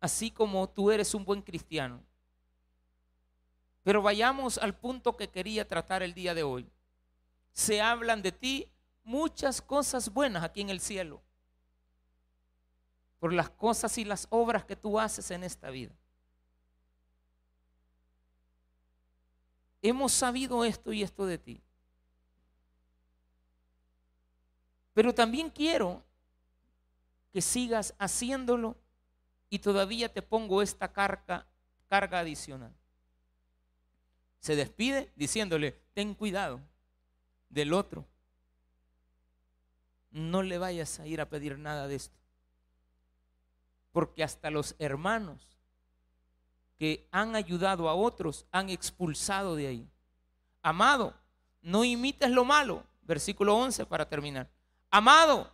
así 0.00 0.30
como 0.30 0.68
tú 0.68 0.90
eres 0.90 1.14
un 1.14 1.24
buen 1.24 1.42
cristiano. 1.42 2.02
Pero 3.82 4.02
vayamos 4.02 4.58
al 4.58 4.76
punto 4.76 5.16
que 5.16 5.28
quería 5.28 5.66
tratar 5.66 6.02
el 6.02 6.14
día 6.14 6.34
de 6.34 6.42
hoy. 6.42 6.70
Se 7.52 7.80
hablan 7.80 8.22
de 8.22 8.32
ti 8.32 8.70
muchas 9.04 9.62
cosas 9.62 10.12
buenas 10.12 10.42
aquí 10.42 10.60
en 10.60 10.70
el 10.70 10.80
cielo, 10.80 11.22
por 13.18 13.32
las 13.32 13.50
cosas 13.50 13.96
y 13.98 14.04
las 14.04 14.26
obras 14.30 14.64
que 14.64 14.76
tú 14.76 15.00
haces 15.00 15.30
en 15.30 15.44
esta 15.44 15.70
vida. 15.70 15.94
hemos 19.82 20.12
sabido 20.12 20.64
esto 20.64 20.92
y 20.92 21.02
esto 21.02 21.26
de 21.26 21.38
ti. 21.38 21.62
Pero 24.92 25.14
también 25.14 25.50
quiero 25.50 26.02
que 27.32 27.42
sigas 27.42 27.94
haciéndolo 27.98 28.76
y 29.50 29.60
todavía 29.60 30.12
te 30.12 30.22
pongo 30.22 30.62
esta 30.62 30.92
carga, 30.92 31.46
carga 31.88 32.20
adicional. 32.20 32.74
Se 34.40 34.56
despide 34.56 35.12
diciéndole, 35.16 35.72
ten 35.94 36.14
cuidado 36.14 36.60
del 37.48 37.72
otro. 37.72 38.06
No 40.10 40.42
le 40.42 40.58
vayas 40.58 41.00
a 41.00 41.06
ir 41.06 41.20
a 41.20 41.28
pedir 41.28 41.58
nada 41.58 41.88
de 41.88 41.96
esto. 41.96 42.16
Porque 43.92 44.22
hasta 44.22 44.50
los 44.50 44.74
hermanos 44.78 45.58
que 46.78 47.08
han 47.10 47.34
ayudado 47.34 47.88
a 47.88 47.94
otros, 47.94 48.46
han 48.52 48.70
expulsado 48.70 49.56
de 49.56 49.66
ahí. 49.66 49.90
Amado, 50.62 51.12
no 51.60 51.84
imites 51.84 52.30
lo 52.30 52.44
malo. 52.44 52.84
Versículo 53.02 53.56
11 53.56 53.86
para 53.86 54.08
terminar. 54.08 54.48
Amado, 54.90 55.50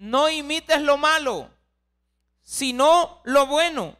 no 0.00 0.30
imites 0.30 0.80
lo 0.80 0.96
malo, 0.96 1.50
sino 2.40 3.20
lo 3.24 3.46
bueno. 3.46 3.98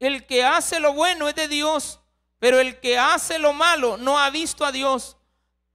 El 0.00 0.26
que 0.26 0.44
hace 0.44 0.80
lo 0.80 0.92
bueno 0.92 1.28
es 1.28 1.36
de 1.36 1.46
Dios, 1.46 2.00
pero 2.40 2.58
el 2.58 2.80
que 2.80 2.98
hace 2.98 3.38
lo 3.38 3.52
malo 3.52 3.96
no 3.96 4.18
ha 4.18 4.30
visto 4.30 4.64
a 4.64 4.72
Dios. 4.72 5.16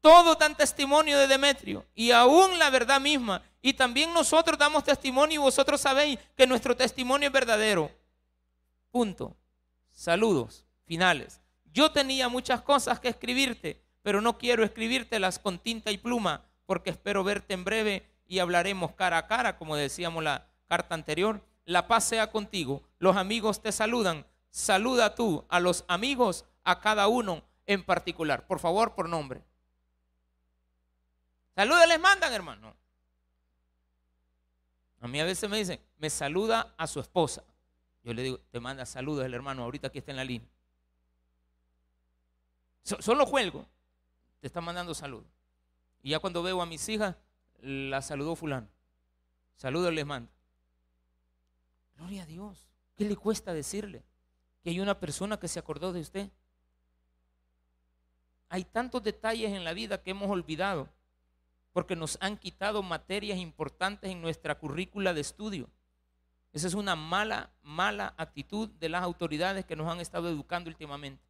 Todo 0.02 0.36
dan 0.36 0.56
testimonio 0.56 1.18
de 1.18 1.28
Demetrio 1.28 1.86
y 1.96 2.12
aún 2.12 2.60
la 2.60 2.70
verdad 2.70 3.00
misma. 3.00 3.42
Y 3.62 3.74
también 3.74 4.14
nosotros 4.14 4.60
damos 4.60 4.84
testimonio 4.84 5.36
y 5.36 5.44
vosotros 5.44 5.80
sabéis 5.80 6.20
que 6.36 6.46
nuestro 6.46 6.76
testimonio 6.76 7.28
es 7.28 7.34
verdadero. 7.34 7.90
Punto 8.92 9.38
saludos 9.94 10.66
finales. 10.86 11.40
Yo 11.72 11.92
tenía 11.92 12.28
muchas 12.28 12.62
cosas 12.62 13.00
que 13.00 13.08
escribirte, 13.08 13.82
pero 14.02 14.20
no 14.20 14.38
quiero 14.38 14.66
escribírtelas 14.66 15.40
con 15.40 15.58
tinta 15.58 15.90
y 15.90 15.98
pluma, 15.98 16.44
porque 16.66 16.90
espero 16.90 17.24
verte 17.24 17.54
en 17.54 17.64
breve 17.64 18.13
y 18.28 18.40
hablaremos 18.40 18.94
cara 18.94 19.18
a 19.18 19.28
cara, 19.28 19.58
como 19.58 19.76
decíamos 19.76 20.24
la 20.24 20.48
carta 20.68 20.96
anterior. 20.96 21.42
La 21.66 21.88
paz 21.88 22.04
sea 22.06 22.32
contigo. 22.32 22.84
Los 23.00 23.16
amigos 23.16 23.62
te 23.62 23.72
saludan. 23.72 24.26
Saluda 24.50 25.16
tú 25.16 25.46
a 25.50 25.60
los 25.60 25.86
amigos, 25.88 26.46
a 26.64 26.80
cada 26.80 27.08
uno 27.08 27.44
en 27.66 27.84
particular. 27.84 28.46
Por 28.46 28.60
favor, 28.60 28.96
por 28.96 29.10
nombre. 29.10 29.42
Saludos 31.56 31.88
les 31.88 32.00
mandan, 32.00 32.34
hermano. 32.34 32.76
A 35.02 35.08
mí 35.08 35.20
a 35.20 35.26
veces 35.26 35.50
me 35.50 35.58
dicen, 35.58 35.80
me 35.98 36.10
saluda 36.10 36.74
a 36.78 36.88
su 36.88 37.00
esposa. 37.00 37.44
Yo 38.04 38.14
le 38.14 38.22
digo, 38.22 38.40
te 38.52 38.60
manda 38.60 38.86
saludos 38.86 39.26
el 39.26 39.34
hermano, 39.34 39.64
ahorita 39.64 39.88
aquí 39.88 40.00
está 40.00 40.12
en 40.12 40.18
la 40.18 40.24
línea. 40.24 40.48
solo 42.84 43.26
juego, 43.26 43.66
te 44.40 44.48
está 44.48 44.62
mandando 44.62 44.94
saludos. 44.94 45.28
Y 46.02 46.12
ya 46.12 46.20
cuando 46.20 46.44
veo 46.44 46.62
a 46.62 46.66
mis 46.66 46.88
hijas, 46.90 47.16
la 47.64 48.02
saludó 48.02 48.36
fulano. 48.36 48.68
Saludos 49.56 49.94
les 49.94 50.06
manda. 50.06 50.32
Gloria 51.96 52.24
a 52.24 52.26
Dios. 52.26 52.68
¿Qué 52.96 53.06
le 53.06 53.16
cuesta 53.16 53.54
decirle 53.54 54.04
que 54.62 54.70
hay 54.70 54.80
una 54.80 55.00
persona 55.00 55.40
que 55.40 55.48
se 55.48 55.60
acordó 55.60 55.94
de 55.94 56.02
usted? 56.02 56.30
Hay 58.50 58.66
tantos 58.66 59.02
detalles 59.02 59.52
en 59.52 59.64
la 59.64 59.74
vida 59.74 60.02
que 60.02 60.12
hemos 60.12 60.30
olvidado 60.30 60.90
porque 61.72 61.96
nos 61.96 62.18
han 62.22 62.38
quitado 62.38 62.84
materias 62.84 63.40
importantes 63.40 64.12
en 64.12 64.22
nuestra 64.22 64.60
currícula 64.60 65.14
de 65.14 65.22
estudio. 65.22 65.70
Esa 66.52 66.68
es 66.68 66.76
una 66.76 66.96
mala, 66.96 67.50
mala 67.64 68.14
actitud 68.16 68.70
de 68.70 68.90
las 68.90 69.02
autoridades 69.02 69.66
que 69.66 69.76
nos 69.76 69.92
han 69.92 70.00
estado 70.00 70.30
educando 70.30 70.70
últimamente. 70.70 71.24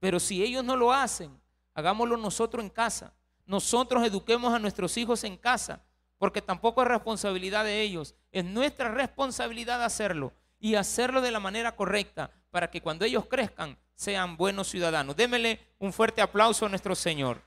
Pero 0.00 0.20
si 0.20 0.42
ellos 0.42 0.62
no 0.62 0.76
lo 0.76 0.92
hacen, 0.92 1.40
hagámoslo 1.72 2.18
nosotros 2.18 2.62
en 2.62 2.68
casa. 2.68 3.14
Nosotros 3.46 4.04
eduquemos 4.04 4.52
a 4.52 4.58
nuestros 4.58 4.96
hijos 4.96 5.24
en 5.24 5.36
casa 5.36 5.82
porque 6.18 6.42
tampoco 6.42 6.82
es 6.82 6.88
responsabilidad 6.88 7.64
de 7.64 7.82
ellos, 7.82 8.14
es 8.32 8.44
nuestra 8.44 8.90
responsabilidad 8.90 9.84
hacerlo 9.84 10.32
y 10.58 10.74
hacerlo 10.74 11.20
de 11.20 11.30
la 11.30 11.40
manera 11.40 11.76
correcta 11.76 12.30
para 12.50 12.70
que 12.70 12.80
cuando 12.80 13.04
ellos 13.04 13.26
crezcan 13.26 13.78
sean 13.94 14.36
buenos 14.36 14.68
ciudadanos. 14.68 15.16
Démele 15.16 15.60
un 15.78 15.92
fuerte 15.92 16.22
aplauso 16.22 16.66
a 16.66 16.68
nuestro 16.68 16.94
Señor. 16.94 17.42